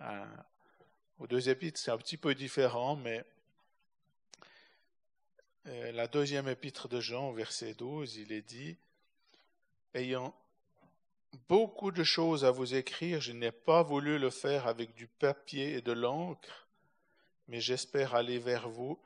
euh, 0.00 0.24
aux 1.18 1.26
deux 1.26 1.48
épîtres, 1.48 1.78
c'est 1.78 1.90
un 1.90 1.98
petit 1.98 2.16
peu 2.16 2.34
différent, 2.34 2.96
mais 2.96 3.24
la 5.64 6.06
deuxième 6.08 6.48
épître 6.48 6.88
de 6.88 7.00
Jean, 7.00 7.32
verset 7.32 7.74
12, 7.74 8.16
il 8.16 8.32
est 8.32 8.42
dit, 8.42 8.76
ayant 9.94 10.34
beaucoup 11.48 11.90
de 11.90 12.04
choses 12.04 12.44
à 12.44 12.50
vous 12.50 12.74
écrire, 12.74 13.20
je 13.20 13.32
n'ai 13.32 13.52
pas 13.52 13.82
voulu 13.82 14.18
le 14.18 14.30
faire 14.30 14.66
avec 14.66 14.94
du 14.94 15.06
papier 15.06 15.74
et 15.74 15.80
de 15.80 15.92
l'encre, 15.92 16.68
mais 17.48 17.60
j'espère 17.60 18.14
aller 18.14 18.38
vers 18.38 18.68
vous, 18.68 18.98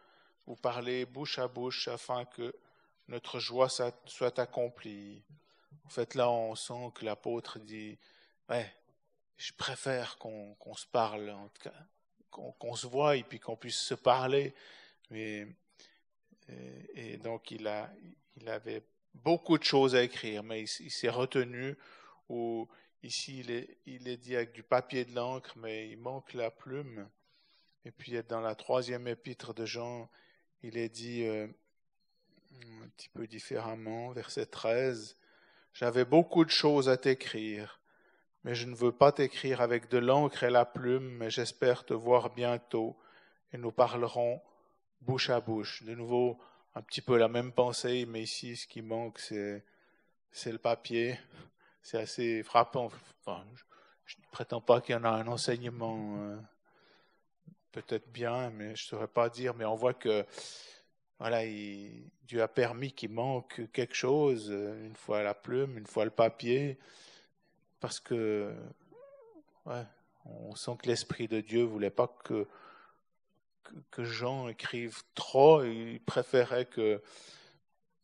vous 0.46 0.56
parler 0.56 1.04
bouche 1.04 1.38
à 1.38 1.48
bouche 1.48 1.88
afin 1.88 2.24
que 2.24 2.54
notre 3.08 3.38
joie 3.38 3.68
soit 3.68 4.38
accomplie. 4.38 5.22
En 5.84 5.88
fait, 5.88 6.14
là, 6.14 6.30
on 6.30 6.54
sent 6.54 6.92
que 6.94 7.04
l'apôtre 7.04 7.58
dit, 7.58 7.98
ouais, 8.48 8.70
je 9.36 9.52
préfère 9.52 10.18
qu'on 10.18 10.74
se 10.74 10.86
parle, 10.86 11.34
qu'on 12.30 12.74
se 12.74 12.86
voie 12.86 13.16
et 13.16 13.22
puis 13.22 13.40
qu'on 13.40 13.56
puisse 13.56 13.78
se 13.78 13.94
parler. 13.94 14.54
Mais, 15.10 15.46
et, 16.94 17.16
donc 17.18 17.50
il, 17.50 17.66
a, 17.66 17.90
il 18.36 18.48
avait 18.48 18.82
beaucoup 19.14 19.58
de 19.58 19.64
choses 19.64 19.94
à 19.94 20.02
écrire, 20.02 20.42
mais 20.42 20.62
il, 20.62 20.90
s'est 20.90 21.08
retenu. 21.08 21.76
Ou 22.28 22.68
ici 23.02 23.40
il 23.40 23.50
est, 23.50 23.78
il 23.86 24.08
est 24.08 24.16
dit 24.16 24.36
avec 24.36 24.52
du 24.52 24.62
papier 24.62 25.04
de 25.04 25.14
l'encre, 25.14 25.52
mais 25.56 25.88
il 25.90 25.98
manque 25.98 26.32
la 26.34 26.50
plume. 26.50 27.08
Et 27.84 27.90
puis 27.90 28.20
dans 28.28 28.40
la 28.40 28.54
troisième 28.54 29.08
épître 29.08 29.54
de 29.54 29.64
Jean, 29.64 30.10
il 30.62 30.76
est 30.76 30.88
dit 30.88 31.24
euh, 31.24 31.46
un 32.82 32.88
petit 32.96 33.08
peu 33.08 33.26
différemment, 33.26 34.12
verset 34.12 34.46
13, 34.46 35.16
J'avais 35.72 36.04
beaucoup 36.04 36.44
de 36.44 36.50
choses 36.50 36.88
à 36.88 36.96
t'écrire 36.96 37.78
mais 38.44 38.54
je 38.54 38.66
ne 38.66 38.74
veux 38.74 38.92
pas 38.92 39.12
t'écrire 39.12 39.60
avec 39.60 39.88
de 39.88 39.98
l'encre 39.98 40.44
et 40.44 40.50
la 40.50 40.64
plume, 40.64 41.10
mais 41.18 41.30
j'espère 41.30 41.84
te 41.84 41.94
voir 41.94 42.30
bientôt, 42.30 42.96
et 43.52 43.58
nous 43.58 43.72
parlerons 43.72 44.40
bouche 45.00 45.30
à 45.30 45.40
bouche. 45.40 45.82
De 45.82 45.94
nouveau, 45.94 46.38
un 46.74 46.82
petit 46.82 47.00
peu 47.00 47.16
la 47.16 47.28
même 47.28 47.52
pensée, 47.52 48.06
mais 48.06 48.22
ici, 48.22 48.56
ce 48.56 48.66
qui 48.66 48.82
manque, 48.82 49.18
c'est, 49.18 49.62
le 50.46 50.58
papier. 50.58 51.18
C'est 51.82 51.98
assez 51.98 52.42
frappant. 52.42 52.90
Je, 54.04 54.16
ne 54.16 54.22
prétends 54.30 54.60
pas 54.60 54.80
qu'il 54.80 54.94
y 54.94 54.98
en 54.98 55.04
a 55.04 55.10
un 55.10 55.26
enseignement 55.26 56.16
euh, 56.18 56.36
peut-être 57.72 58.10
bien, 58.10 58.50
mais 58.50 58.76
je 58.76 58.84
ne 58.84 58.88
saurais 58.88 59.08
pas 59.08 59.28
dire, 59.28 59.54
mais 59.54 59.64
on 59.64 59.74
voit 59.74 59.94
que 59.94 60.24
voilà, 61.18 61.42
Dieu 62.22 62.42
a 62.42 62.48
permis 62.48 62.92
qu'il 62.92 63.10
manque 63.10 63.62
quelque 63.72 63.94
chose, 63.94 64.50
une 64.50 64.94
fois 64.94 65.22
la 65.22 65.34
plume, 65.34 65.76
une 65.76 65.86
fois 65.86 66.04
le 66.04 66.12
papier, 66.12 66.78
parce 67.80 67.98
que 67.98 68.54
ouais, 69.66 69.84
on 70.24 70.54
sent 70.54 70.72
que 70.80 70.86
l'Esprit 70.86 71.26
de 71.26 71.40
Dieu 71.40 71.64
voulait 71.64 71.90
pas 71.90 72.06
que, 72.24 72.46
que, 73.90 74.04
Jean 74.04 74.48
écrive 74.48 75.02
trop, 75.14 75.64
il 75.64 76.00
préférait 76.00 76.66
que, 76.66 77.02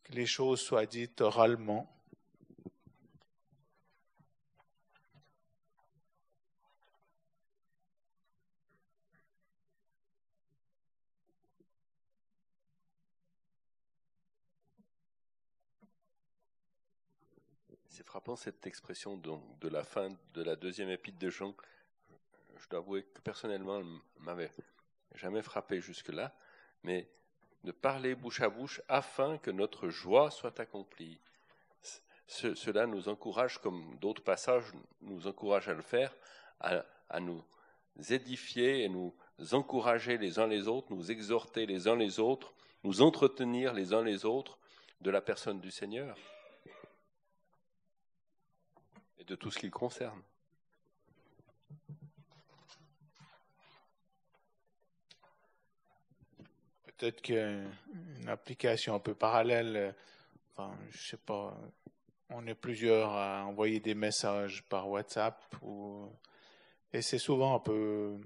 les 0.09 0.27
choses 0.27 0.61
soient 0.61 0.85
dites 0.85 1.21
oralement. 1.21 1.95
frappant 18.15 18.37
cette 18.37 18.65
expression 18.65 19.17
de 19.17 19.67
la 19.67 19.83
fin 19.83 20.09
de 20.35 20.41
la 20.41 20.55
deuxième 20.55 20.89
épître 20.89 21.19
de 21.19 21.29
Jean. 21.29 21.53
Je 22.57 22.69
dois 22.69 22.79
avouer 22.79 23.03
que 23.03 23.19
personnellement, 23.19 23.79
elle 23.79 24.23
m'avait 24.23 24.51
jamais 25.15 25.41
frappé 25.41 25.81
jusque-là, 25.81 26.33
mais 26.83 27.09
de 27.63 27.71
parler 27.71 28.15
bouche 28.15 28.41
à 28.41 28.49
bouche 28.49 28.81
afin 28.87 29.37
que 29.37 29.51
notre 29.51 29.89
joie 29.89 30.31
soit 30.31 30.59
accomplie. 30.59 31.19
cela 32.27 32.85
nous 32.87 33.09
encourage, 33.09 33.59
comme 33.59 33.97
d'autres 33.99 34.23
passages 34.23 34.65
nous 35.01 35.27
encouragent 35.27 35.69
à 35.69 35.73
le 35.73 35.81
faire, 35.81 36.15
à, 36.59 37.19
nous 37.19 37.43
édifier 38.09 38.83
et 38.83 38.89
nous 38.89 39.15
encourager 39.51 40.17
les 40.17 40.39
uns 40.39 40.47
les 40.47 40.67
autres, 40.67 40.91
nous 40.91 41.11
exhorter 41.11 41.65
les 41.65 41.87
uns 41.87 41.95
les 41.95 42.19
autres, 42.19 42.53
nous 42.83 43.01
entretenir 43.01 43.73
les 43.73 43.93
uns 43.93 44.03
les 44.03 44.25
autres 44.25 44.57
de 45.01 45.11
la 45.11 45.21
personne 45.21 45.59
du 45.59 45.71
Seigneur 45.71 46.17
de 49.25 49.35
tout 49.35 49.51
ce 49.51 49.59
qui 49.59 49.69
concerne. 49.69 50.21
Peut-être 56.97 57.21
qu'une 57.21 57.69
application 58.27 58.95
un 58.95 58.99
peu 58.99 59.13
parallèle, 59.13 59.93
enfin, 60.53 60.73
je 60.91 61.09
sais 61.09 61.17
pas, 61.17 61.57
on 62.29 62.47
est 62.47 62.55
plusieurs 62.55 63.11
à 63.11 63.45
envoyer 63.45 63.79
des 63.79 63.95
messages 63.95 64.63
par 64.69 64.89
WhatsApp 64.89 65.43
et 66.93 67.01
c'est 67.01 67.19
souvent 67.19 67.55
un 67.55 67.59
peu, 67.59 68.17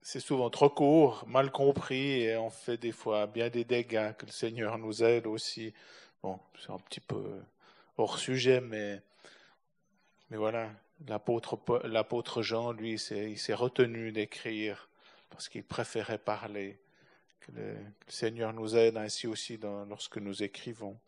c'est 0.00 0.20
souvent 0.20 0.48
trop 0.48 0.70
court, 0.70 1.24
mal 1.26 1.52
compris 1.52 2.22
et 2.22 2.36
on 2.38 2.48
fait 2.48 2.78
des 2.78 2.92
fois 2.92 3.26
bien 3.26 3.50
des 3.50 3.64
dégâts. 3.64 4.14
Que 4.16 4.24
le 4.24 4.32
Seigneur 4.32 4.78
nous 4.78 5.04
aide 5.04 5.26
aussi. 5.26 5.74
Bon, 6.22 6.40
c'est 6.58 6.72
un 6.72 6.78
petit 6.78 7.00
peu 7.00 7.42
hors 7.98 8.18
sujet, 8.18 8.62
mais, 8.62 9.02
mais 10.30 10.38
voilà, 10.38 10.70
l'apôtre 11.06 12.42
Jean, 12.42 12.72
lui, 12.72 12.94
il 12.94 13.38
s'est 13.38 13.54
retenu 13.54 14.10
d'écrire 14.10 14.88
parce 15.34 15.48
qu'il 15.48 15.64
préférait 15.64 16.18
parler. 16.18 16.78
Que 17.40 17.52
le, 17.52 17.76
Seigneur 18.08 18.52
nous 18.52 18.76
aide 18.76 18.96
ainsi 18.96 19.26
aussi 19.26 19.58
lorsque 19.88 20.18
nous 20.18 20.42
écrivons. 20.42 20.98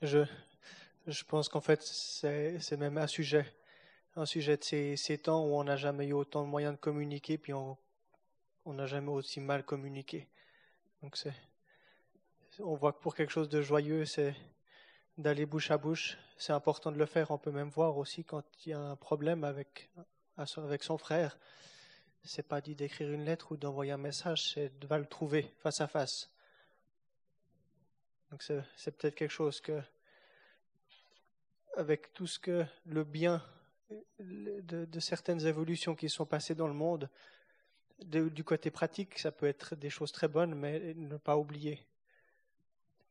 Je, 0.00 0.24
je 1.08 1.24
pense 1.24 1.48
qu'en 1.48 1.60
fait, 1.60 1.82
c'est 1.82 2.76
même 2.76 2.98
un 2.98 3.08
sujet, 3.08 3.52
un 4.14 4.26
sujet 4.26 4.56
de 4.56 4.62
ces, 4.62 4.96
ces 4.96 5.18
temps 5.18 5.44
où 5.44 5.56
on 5.56 5.64
n'a 5.64 5.74
jamais 5.74 6.06
eu 6.06 6.12
autant 6.12 6.44
de 6.44 6.48
moyens 6.48 6.74
de 6.74 6.78
communiquer, 6.78 7.36
puis 7.36 7.52
on 7.52 7.76
n'a 8.64 8.86
jamais 8.86 9.10
aussi 9.10 9.40
mal 9.40 9.64
communiqué. 9.64 10.28
Donc 11.02 11.16
c'est, 11.16 11.34
on 12.60 12.74
voit 12.74 12.92
que 12.92 13.00
pour 13.00 13.14
quelque 13.14 13.30
chose 13.30 13.48
de 13.48 13.62
joyeux, 13.62 14.04
c'est 14.04 14.34
d'aller 15.16 15.46
bouche 15.46 15.70
à 15.70 15.78
bouche. 15.78 16.16
C'est 16.36 16.52
important 16.52 16.92
de 16.92 16.98
le 16.98 17.06
faire. 17.06 17.30
On 17.30 17.38
peut 17.38 17.50
même 17.50 17.68
voir 17.68 17.96
aussi 17.96 18.24
quand 18.24 18.44
il 18.64 18.70
y 18.70 18.72
a 18.72 18.80
un 18.80 18.96
problème 18.96 19.44
avec, 19.44 19.90
son 20.46 20.98
frère. 20.98 21.38
C'est 22.24 22.46
pas 22.46 22.60
dit 22.60 22.74
d'écrire 22.74 23.10
une 23.10 23.24
lettre 23.24 23.52
ou 23.52 23.56
d'envoyer 23.56 23.92
un 23.92 23.98
message, 23.98 24.52
c'est 24.52 24.78
de 24.78 24.94
le 24.94 25.06
trouver 25.06 25.54
face 25.58 25.80
à 25.80 25.86
face. 25.86 26.30
Donc 28.30 28.42
c'est, 28.42 28.90
peut-être 28.96 29.14
quelque 29.14 29.30
chose 29.30 29.60
que, 29.60 29.80
avec 31.76 32.12
tout 32.12 32.26
ce 32.26 32.38
que 32.38 32.66
le 32.84 33.04
bien 33.04 33.42
de, 34.18 35.00
certaines 35.00 35.46
évolutions 35.46 35.94
qui 35.94 36.10
sont 36.10 36.26
passées 36.26 36.54
dans 36.54 36.66
le 36.66 36.74
monde, 36.74 37.08
de- 38.00 38.28
du 38.28 38.44
côté 38.44 38.70
pratique, 38.70 39.18
ça 39.18 39.32
peut 39.32 39.46
être 39.46 39.74
des 39.74 39.88
choses 39.88 40.12
très 40.12 40.28
bonnes, 40.28 40.54
mais 40.54 40.92
ne 40.94 41.16
pas 41.16 41.38
oublier 41.38 41.80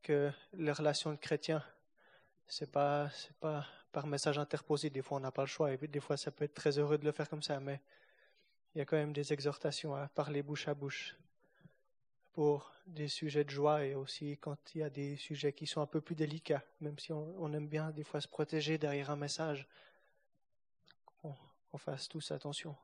que 0.02 0.32
les 0.54 0.72
relations 0.72 1.12
de 1.12 1.18
chrétiens, 1.18 1.64
c'est 2.48 2.72
pas, 2.72 3.10
c'est 3.12 3.36
pas 3.38 3.66
par 3.92 4.08
message 4.08 4.38
interposé. 4.38 4.90
Des 4.90 5.02
fois, 5.02 5.18
on 5.18 5.22
n'a 5.22 5.32
pas 5.32 5.44
le 5.44 5.48
choix, 5.48 5.72
et 5.72 5.78
des 5.78 6.00
fois, 6.00 6.18
ça 6.18 6.32
peut 6.32 6.46
être 6.46 6.54
très 6.54 6.78
heureux 6.78 6.98
de 6.98 7.06
le 7.06 7.12
faire 7.12 7.30
comme 7.30 7.42
ça, 7.42 7.60
mais 7.60 7.82
il 8.74 8.80
y 8.80 8.82
a 8.82 8.86
quand 8.86 8.98
même 8.98 9.14
des 9.14 9.34
exhortations 9.34 9.96
à 9.96 10.08
parler 10.08 10.44
bouche 10.44 10.68
à 10.68 10.74
bouche 10.74 11.16
pour 12.34 12.72
des 12.86 13.08
sujets 13.08 13.44
de 13.44 13.50
joie 13.50 13.84
et 13.84 13.96
aussi 13.96 14.38
quand 14.38 14.76
il 14.76 14.82
y 14.82 14.84
a 14.84 14.90
des 14.92 15.16
sujets 15.18 15.52
qui 15.54 15.66
sont 15.66 15.82
un 15.82 15.88
peu 15.88 16.00
plus 16.00 16.14
délicats, 16.14 16.64
même 16.80 17.00
si 17.00 17.12
on, 17.12 17.34
on 17.40 17.52
aime 17.54 17.68
bien 17.68 17.90
des 17.90 18.04
fois 18.04 18.22
se 18.22 18.28
protéger 18.28 18.78
derrière 18.78 19.10
un 19.10 19.16
message, 19.16 19.68
qu'on 21.22 21.78
fasse 21.78 22.08
tous 22.08 22.32
attention. 22.32 22.76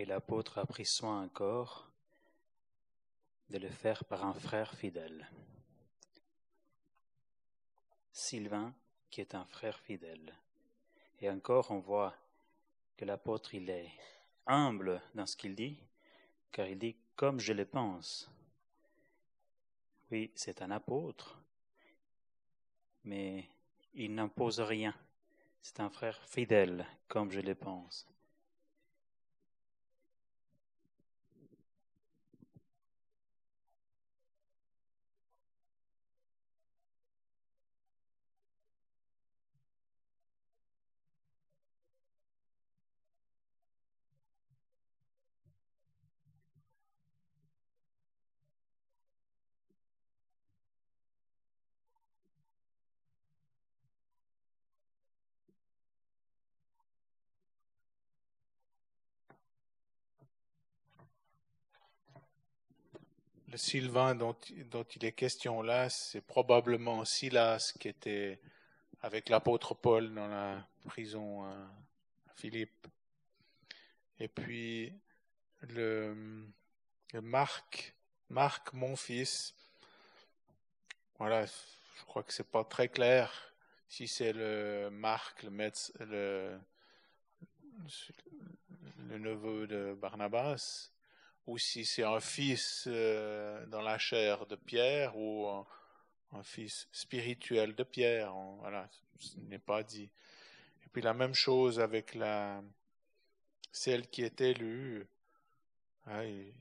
Et 0.00 0.06
l'apôtre 0.06 0.56
a 0.56 0.64
pris 0.64 0.86
soin 0.86 1.24
encore 1.24 1.90
de 3.50 3.58
le 3.58 3.68
faire 3.68 4.02
par 4.06 4.24
un 4.24 4.32
frère 4.32 4.74
fidèle. 4.74 5.28
Sylvain, 8.10 8.72
qui 9.10 9.20
est 9.20 9.34
un 9.34 9.44
frère 9.44 9.78
fidèle. 9.78 10.34
Et 11.20 11.28
encore, 11.28 11.70
on 11.70 11.80
voit 11.80 12.14
que 12.96 13.04
l'apôtre, 13.04 13.54
il 13.54 13.68
est 13.68 13.90
humble 14.46 15.02
dans 15.14 15.26
ce 15.26 15.36
qu'il 15.36 15.54
dit, 15.54 15.76
car 16.50 16.66
il 16.66 16.78
dit 16.78 16.96
comme 17.14 17.38
je 17.38 17.52
le 17.52 17.66
pense. 17.66 18.30
Oui, 20.10 20.32
c'est 20.34 20.62
un 20.62 20.70
apôtre, 20.70 21.38
mais 23.04 23.50
il 23.92 24.14
n'impose 24.14 24.60
rien. 24.60 24.94
C'est 25.60 25.80
un 25.80 25.90
frère 25.90 26.18
fidèle, 26.24 26.86
comme 27.06 27.30
je 27.30 27.40
le 27.40 27.54
pense. 27.54 28.06
Sylvain 63.60 64.14
dont, 64.14 64.34
dont 64.70 64.84
il 64.96 65.04
est 65.04 65.12
question 65.12 65.60
là, 65.60 65.90
c'est 65.90 66.22
probablement 66.22 67.04
Silas 67.04 67.74
qui 67.78 67.88
était 67.88 68.40
avec 69.02 69.28
l'apôtre 69.28 69.74
Paul 69.74 70.14
dans 70.14 70.28
la 70.28 70.66
prison 70.86 71.44
à 71.44 71.54
Philippe. 72.36 72.86
Et 74.18 74.28
puis 74.28 74.92
le, 75.68 76.46
Marc, 77.22 77.94
Marc, 78.30 78.72
mon 78.72 78.96
fils, 78.96 79.54
voilà, 81.18 81.44
je 81.44 82.04
crois 82.06 82.22
que 82.22 82.32
c'est 82.32 82.50
pas 82.50 82.64
très 82.64 82.88
clair 82.88 83.52
si 83.88 84.08
c'est 84.08 84.32
le 84.32 84.88
Marc, 84.90 85.42
le, 85.42 86.58
le 89.08 89.18
neveu 89.18 89.66
de 89.66 89.94
Barnabas, 89.94 90.90
ou 91.46 91.58
si 91.58 91.84
c'est 91.84 92.04
un 92.04 92.20
fils 92.20 92.84
euh, 92.86 93.64
dans 93.66 93.82
la 93.82 93.98
chair 93.98 94.46
de 94.46 94.56
Pierre 94.56 95.16
ou 95.16 95.48
un, 95.48 95.66
fils 96.42 96.88
spirituel 96.92 97.74
de 97.74 97.82
Pierre. 97.82 98.32
Voilà, 98.60 98.88
ce 99.18 99.38
n'est 99.40 99.58
pas 99.58 99.82
dit. 99.82 100.10
Et 100.84 100.88
puis 100.92 101.02
la 101.02 101.14
même 101.14 101.34
chose 101.34 101.80
avec 101.80 102.14
la 102.14 102.62
celle 103.72 104.08
qui 104.08 104.22
est 104.22 104.40
élue. 104.40 105.06
Ah, 106.06 106.24
il- 106.24 106.54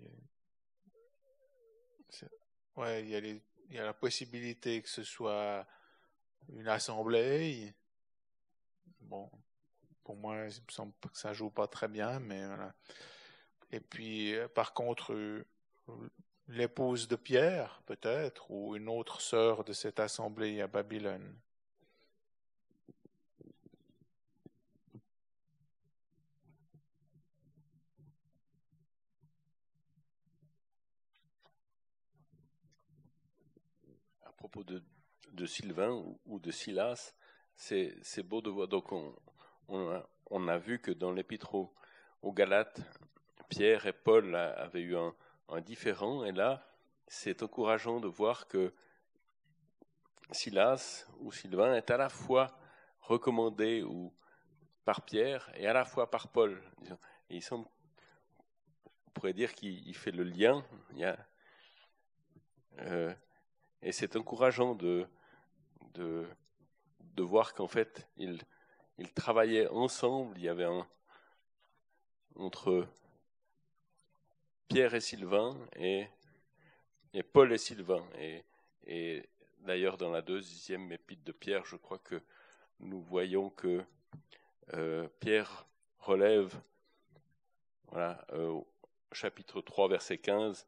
ouais, 2.75 3.05
il 3.05 3.41
y 3.75 3.79
a 3.79 3.85
la 3.85 3.93
possibilité 3.93 4.81
que 4.81 4.89
ce 4.89 5.03
soit 5.03 5.67
une 6.49 6.67
assemblée. 6.67 7.73
Bon, 9.01 9.29
pour 10.03 10.15
moi, 10.15 10.47
il 10.47 10.85
me 10.85 10.91
ça 11.13 11.33
joue 11.33 11.49
pas 11.49 11.67
très 11.67 11.87
bien, 11.87 12.19
mais 12.19 12.45
voilà. 12.45 12.73
Et 13.71 13.79
puis, 13.79 14.35
euh, 14.35 14.47
par 14.47 14.73
contre, 14.73 15.13
euh, 15.13 15.45
l'épouse 16.47 17.07
de 17.07 17.15
Pierre, 17.15 17.81
peut-être, 17.85 18.49
ou 18.51 18.75
une 18.75 18.89
autre 18.89 19.21
sœur 19.21 19.63
de 19.63 19.73
cette 19.73 19.99
assemblée 19.99 20.61
à 20.61 20.67
Babylone. 20.67 21.35
à 34.23 34.31
propos 34.31 34.63
de, 34.63 34.81
Sylvain 35.45 35.91
ou, 36.25 36.39
de 36.39 36.51
Silas, 36.51 37.13
c'est 37.55 38.23
beau 38.23 38.41
de 38.41 38.49
voir. 38.49 38.67
Donc, 38.67 38.91
on, 39.67 40.47
a, 40.47 40.57
vu 40.57 40.79
que 40.79 40.91
dans 40.91 41.11
l'épître 41.11 41.55
aux 41.55 42.33
Galates, 42.33 42.81
Pierre 43.49 43.85
et 43.87 43.93
Paul 43.93 44.35
avaient 44.35 44.81
eu 44.81 44.95
un, 44.95 45.13
un 45.49 45.61
différent, 45.61 46.23
et 46.23 46.31
là, 46.31 46.65
c'est 47.07 47.43
encourageant 47.43 47.99
de 47.99 48.07
voir 48.07 48.47
que 48.47 48.73
Silas 50.31 51.07
ou 51.19 51.31
Sylvain 51.31 51.75
est 51.75 51.89
à 51.89 51.97
la 51.97 52.09
fois 52.09 52.55
recommandé 53.01 53.81
ou 53.81 54.13
par 54.85 55.01
Pierre 55.01 55.51
et 55.55 55.67
à 55.67 55.73
la 55.73 55.85
fois 55.85 56.09
par 56.09 56.27
Paul. 56.29 56.61
il 57.29 57.41
semble, 57.41 57.67
on 59.07 59.11
pourrait 59.11 59.33
dire 59.33 59.53
qu'il 59.53 59.87
il 59.87 59.95
fait 59.95 60.11
le 60.11 60.23
lien. 60.23 60.63
Euh, 62.79 63.13
et 63.81 63.91
c'est 63.91 64.15
encourageant 64.15 64.75
de, 64.75 65.07
de, 65.93 66.27
voir 67.17 67.53
qu'en 67.53 67.67
fait, 67.67 68.07
ils, 68.17 68.41
ils 68.97 69.11
travaillaient 69.11 69.67
ensemble. 69.67 70.37
Il 70.37 70.43
y 70.43 70.49
avait 70.49 70.63
un 70.63 70.87
entre 72.35 72.87
Pierre 74.69 74.93
et 74.93 75.01
Sylvain 75.01 75.57
et, 75.77 76.07
Paul 77.33 77.51
et 77.51 77.57
Sylvain. 77.57 78.05
Et, 78.85 79.23
d'ailleurs, 79.61 79.97
dans 79.97 80.11
la 80.11 80.21
deuxième 80.21 80.91
épître 80.91 81.23
de 81.23 81.31
Pierre, 81.31 81.65
je 81.65 81.75
crois 81.75 81.97
que 81.97 82.21
nous 82.79 83.01
voyons 83.01 83.49
que 83.49 83.83
euh, 84.75 85.07
Pierre 85.19 85.65
relève, 85.97 86.53
voilà, 87.87 88.23
euh, 88.33 88.61
chapitre 89.11 89.59
3, 89.59 89.89
verset 89.89 90.19
15, 90.19 90.67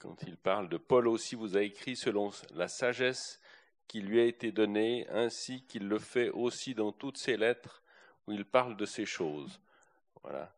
quand 0.00 0.20
il 0.24 0.36
parle 0.36 0.68
de 0.68 0.78
Paul 0.78 1.06
aussi 1.06 1.36
vous 1.36 1.56
a 1.56 1.62
écrit 1.62 1.94
selon 1.94 2.32
la 2.54 2.66
sagesse 2.66 3.40
qui 3.86 4.00
lui 4.00 4.20
a 4.20 4.24
été 4.24 4.50
donnée, 4.50 5.06
ainsi 5.10 5.64
qu'il 5.66 5.86
le 5.86 6.00
fait 6.00 6.30
aussi 6.30 6.74
dans 6.74 6.90
toutes 6.90 7.18
ses 7.18 7.36
lettres 7.36 7.84
où 8.26 8.32
il 8.32 8.44
parle 8.44 8.76
de 8.76 8.84
ces 8.84 9.06
choses. 9.06 9.60
Voilà. 10.24 10.52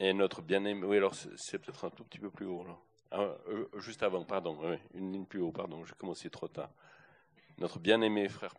Et 0.00 0.12
notre 0.12 0.42
bien-aimé, 0.42 0.86
oui, 0.86 0.96
alors 0.96 1.14
c'est 1.14 1.58
peut-être 1.58 1.84
un 1.84 1.90
tout 1.90 2.04
petit 2.04 2.18
peu 2.18 2.30
plus 2.30 2.46
haut, 2.46 2.64
là. 2.64 2.76
Ah, 3.12 3.36
euh, 3.48 3.68
juste 3.76 4.02
avant, 4.02 4.24
pardon, 4.24 4.58
une 4.92 5.12
ligne 5.12 5.24
plus 5.24 5.40
haut, 5.40 5.52
pardon, 5.52 5.84
j'ai 5.84 5.94
commencé 5.94 6.28
trop 6.30 6.48
tard. 6.48 6.72
notre 7.58 7.78
bien-aimé 7.78 8.28
frère 8.28 8.54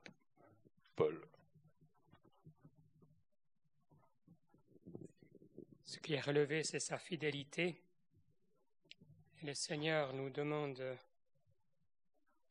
Paul. 0.96 1.22
Ce 5.84 6.00
qui 6.00 6.14
est 6.14 6.22
relevé, 6.22 6.64
c'est 6.64 6.80
sa 6.80 6.98
fidélité. 6.98 7.76
Le 9.44 9.54
Seigneur 9.54 10.14
nous 10.14 10.30
demande 10.30 10.78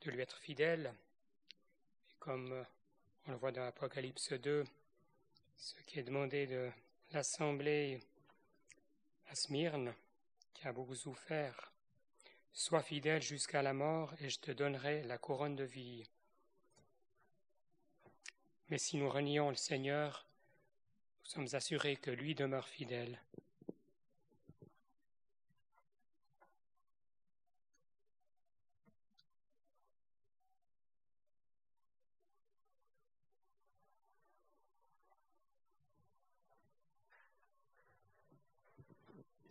de 0.01 0.11
lui 0.11 0.21
être 0.21 0.37
fidèle. 0.37 0.93
Et 2.09 2.13
comme 2.19 2.65
on 3.25 3.31
le 3.31 3.37
voit 3.37 3.51
dans 3.51 3.65
Apocalypse 3.65 4.33
2, 4.33 4.63
ce 5.57 5.81
qui 5.87 5.99
est 5.99 6.03
demandé 6.03 6.45
de 6.45 6.69
l'assemblée 7.11 7.99
à 9.27 9.35
Smyrne, 9.35 9.93
qui 10.53 10.67
a 10.67 10.73
beaucoup 10.73 10.95
souffert, 10.95 11.71
Sois 12.57 12.81
fidèle 12.81 13.21
jusqu'à 13.21 13.61
la 13.61 13.73
mort 13.73 14.13
et 14.21 14.29
je 14.29 14.39
te 14.39 14.49
donnerai 14.49 15.03
la 15.03 15.17
couronne 15.17 15.57
de 15.57 15.65
vie. 15.65 16.09
Mais 18.69 18.77
si 18.77 18.95
nous 18.95 19.09
renions 19.09 19.49
le 19.49 19.57
Seigneur, 19.57 20.25
nous 21.19 21.29
sommes 21.29 21.47
assurés 21.51 21.97
que 21.97 22.11
lui 22.11 22.33
demeure 22.33 22.69
fidèle. 22.69 23.19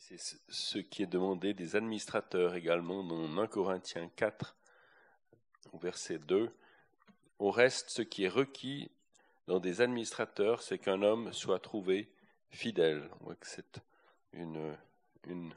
C'est 0.07 0.37
ce 0.51 0.79
qui 0.79 1.03
est 1.03 1.07
demandé 1.07 1.55
des 1.55 1.77
administrateurs 1.77 2.57
également 2.57 3.03
dans 3.03 3.39
1 3.39 3.47
Corinthiens 3.47 4.11
4, 4.17 4.55
au 5.73 5.79
verset 5.79 6.19
2. 6.19 6.55
Au 7.39 7.51
reste, 7.51 7.89
ce 7.89 8.03
qui 8.03 8.25
est 8.25 8.29
requis 8.29 8.91
dans 9.47 9.61
des 9.61 9.81
administrateurs, 9.81 10.61
c'est 10.61 10.79
qu'un 10.79 11.01
homme 11.01 11.33
soit 11.33 11.59
trouvé 11.59 12.11
fidèle. 12.51 13.09
C'est 13.41 13.81
une, 14.35 14.77
une, 15.27 15.55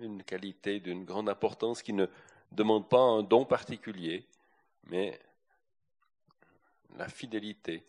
une 0.00 0.22
qualité 0.22 0.78
d'une 0.78 1.06
grande 1.06 1.30
importance 1.30 1.82
qui 1.82 1.94
ne 1.94 2.06
demande 2.52 2.90
pas 2.90 3.00
un 3.00 3.22
don 3.22 3.46
particulier, 3.46 4.26
mais 4.88 5.18
la 6.98 7.08
fidélité, 7.08 7.86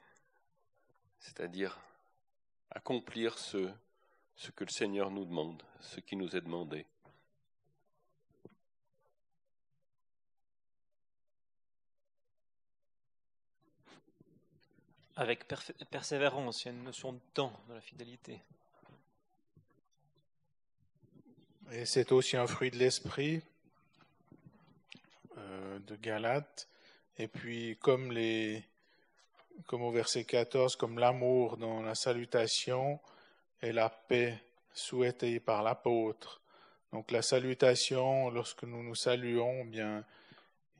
c'est-à-dire 1.19 1.77
accomplir 2.71 3.37
ce, 3.37 3.69
ce 4.39 4.51
que 4.51 4.63
le 4.63 4.69
Seigneur 4.69 5.11
nous 5.11 5.25
demande, 5.25 5.61
ce 5.81 5.99
qui 5.99 6.15
nous 6.15 6.33
est 6.33 6.39
demandé. 6.39 6.85
Avec 15.17 15.45
persévérance, 15.91 16.63
il 16.63 16.65
y 16.67 16.69
a 16.69 16.71
une 16.71 16.83
notion 16.83 17.11
de 17.11 17.19
temps 17.33 17.51
dans 17.67 17.73
la 17.73 17.81
fidélité. 17.81 18.41
Et 21.71 21.85
c'est 21.85 22.13
aussi 22.13 22.37
un 22.37 22.47
fruit 22.47 22.71
de 22.71 22.77
l'esprit 22.77 23.41
euh, 25.37 25.79
de 25.79 25.97
Galate. 25.97 26.69
Et 27.17 27.27
puis, 27.27 27.77
comme, 27.81 28.13
les, 28.13 28.63
comme 29.67 29.81
au 29.81 29.91
verset 29.91 30.23
14, 30.23 30.77
comme 30.77 30.97
l'amour 30.97 31.57
dans 31.57 31.81
la 31.81 31.93
salutation, 31.93 33.01
et 33.61 33.71
la 33.71 33.89
paix 33.89 34.37
souhaitée 34.73 35.39
par 35.39 35.63
l'apôtre. 35.63 36.41
Donc 36.91 37.11
la 37.11 37.21
salutation, 37.21 38.29
lorsque 38.29 38.63
nous 38.63 38.83
nous 38.83 38.95
saluons, 38.95 39.61
eh 39.61 39.65
bien, 39.65 40.03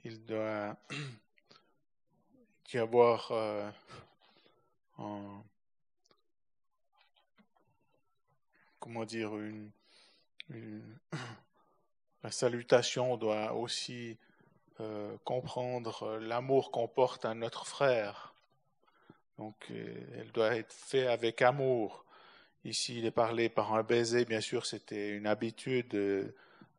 il 0.04 0.26
doit 0.26 0.76
y 2.74 2.78
avoir 2.78 3.32
euh, 3.32 3.70
comment 8.80 9.06
dire 9.06 9.38
une, 9.38 9.72
la 12.24 12.32
salutation 12.32 13.18
doit 13.18 13.54
aussi 13.54 14.18
euh, 14.80 15.16
comprendre 15.26 16.18
l'amour 16.20 16.72
qu'on 16.72 16.88
porte 16.88 17.26
à 17.26 17.34
notre 17.34 17.68
frère. 17.68 18.34
Donc 19.38 19.56
euh, 19.72 19.96
elle 20.18 20.32
doit 20.32 20.56
être 20.56 20.74
faite 20.74 21.08
avec 21.08 21.42
amour. 21.42 22.06
Ici, 22.66 22.98
il 23.00 23.06
est 23.06 23.12
parlé 23.12 23.48
par 23.48 23.74
un 23.74 23.84
baiser, 23.84 24.26
bien 24.26 24.42
sûr, 24.42 24.66
c'était 24.66 25.10
une 25.10 25.28
habitude. 25.28 25.96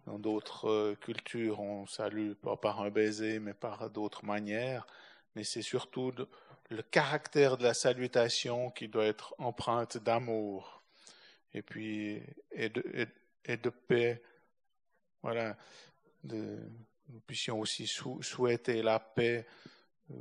Dans 0.06 0.18
d'autres 0.18 0.68
euh, 0.68 0.94
cultures, 0.94 1.60
on 1.60 1.86
salue 1.86 2.32
pas 2.32 2.56
par 2.56 2.80
un 2.80 2.90
baiser, 2.90 3.38
mais 3.38 3.54
par 3.54 3.90
d'autres 3.90 4.24
manières. 4.24 4.86
Mais 5.34 5.44
c'est 5.44 5.62
surtout 5.62 6.12
le 6.68 6.82
caractère 6.82 7.56
de 7.56 7.64
la 7.64 7.74
salutation 7.74 8.70
qui 8.70 8.88
doit 8.88 9.04
être 9.04 9.34
empreinte 9.38 9.98
d'amour 9.98 10.82
et 11.54 11.62
puis 11.62 12.22
et 12.52 12.68
de, 12.68 13.08
et, 13.44 13.56
de 13.56 13.70
paix. 13.70 14.22
Voilà, 15.22 15.56
nous 16.24 17.20
puissions 17.26 17.60
aussi 17.60 17.86
souhaiter 17.86 18.82
la 18.82 18.98
paix. 18.98 19.46
Euh, 20.10 20.14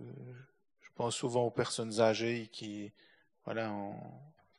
je 0.82 0.90
pense 0.96 1.16
souvent 1.16 1.46
aux 1.46 1.52
personnes 1.52 2.00
âgées 2.02 2.50
qui, 2.52 2.92
voilà, 3.46 3.74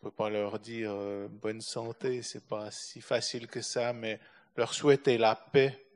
peut 0.00 0.10
pas 0.10 0.30
leur 0.30 0.58
dire 0.58 0.90
euh, 0.92 1.28
bonne 1.28 1.60
santé, 1.60 2.22
c'est 2.22 2.46
pas 2.46 2.70
si 2.70 3.00
facile 3.00 3.46
que 3.46 3.60
ça, 3.60 3.92
mais 3.92 4.18
leur 4.56 4.72
souhaiter 4.72 5.18
la 5.18 5.34
paix. 5.34 5.86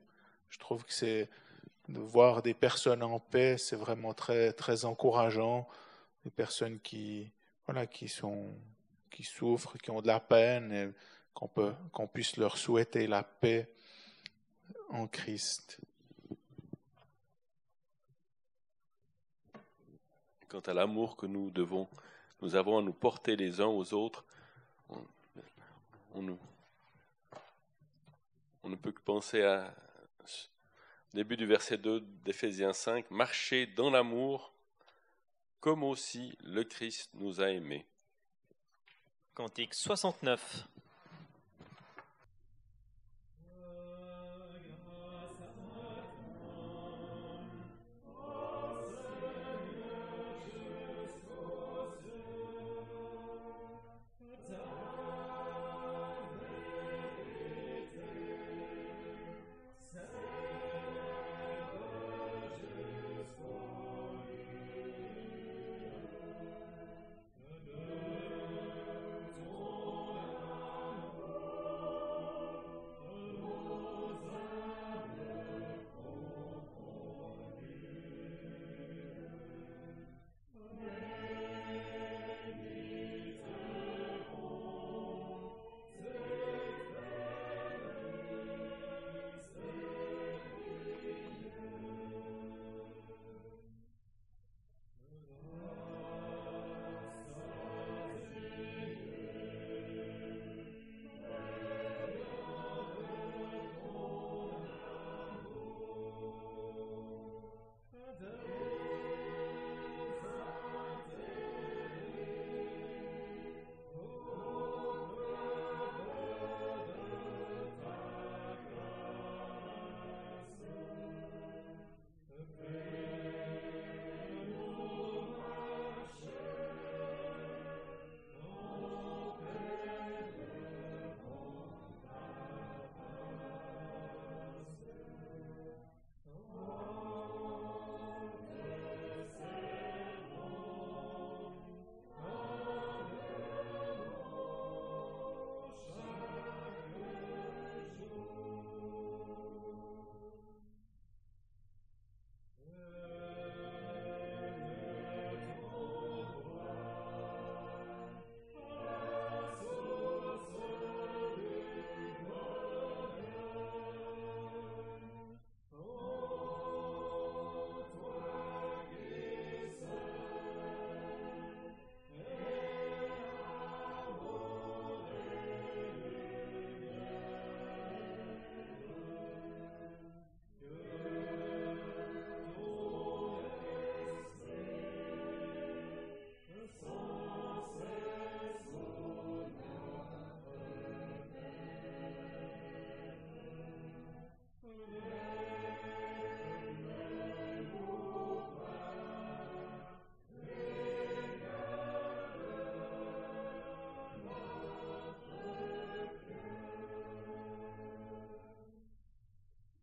Je 0.50 0.59
trouve 0.59 0.84
que 0.84 0.92
c'est 0.92 1.28
de 1.88 1.98
voir 1.98 2.42
des 2.42 2.55
personnes 2.55 3.02
en 3.02 3.18
paix, 3.18 3.57
c'est 3.59 3.76
vraiment 3.76 4.14
très 4.14 4.52
très 4.52 4.84
encourageant. 4.84 5.66
Des 6.24 6.30
personnes 6.30 6.80
qui 6.80 7.30
voilà 7.66 7.86
qui 7.86 8.09
sont 8.09 8.55
qui 9.11 9.22
souffrent, 9.22 9.78
qui 9.78 9.90
ont 9.90 10.02
de 10.02 10.07
la 10.07 10.20
peine, 10.20 10.92
qu'on 11.32 11.48
peut 11.48 11.74
qu'on 11.92 12.07
puisse 12.07 12.36
leur 12.36 12.59
souhaiter 12.59 13.07
la 13.07 13.22
paix 13.22 13.70
en 14.90 15.07
Christ. 15.07 15.80
Quant 20.48 20.61
à 20.61 20.74
l'amour 20.74 21.16
que 21.16 21.26
nous 21.26 21.50
devons 21.50 21.88
nous 22.43 22.57
avons 22.57 22.78
à 22.78 22.82
nous 22.82 22.93
porter 22.93 23.37
les 23.37 23.61
uns 23.61 23.66
aux 23.66 23.95
autres, 23.95 24.24
on, 26.14 26.22
ne 28.68 28.76
peut 28.76 28.93
que 28.93 29.01
penser 29.01 29.43
à 29.43 29.74
début 31.12 31.37
du 31.37 31.47
verset 31.47 31.78
2 31.78 32.01
d'Éphésiens 32.24 32.72
5, 32.72 33.11
marcher 33.11 33.66
dans 33.66 33.91
l'amour 33.91 34.53
comme 35.61 35.82
aussi 35.82 36.37
le 36.43 36.62
Christ 36.62 37.11
nous 37.14 37.41
a 37.41 37.51
aimés. 37.51 37.87
Cantique 39.35 39.74
69. 39.74 40.68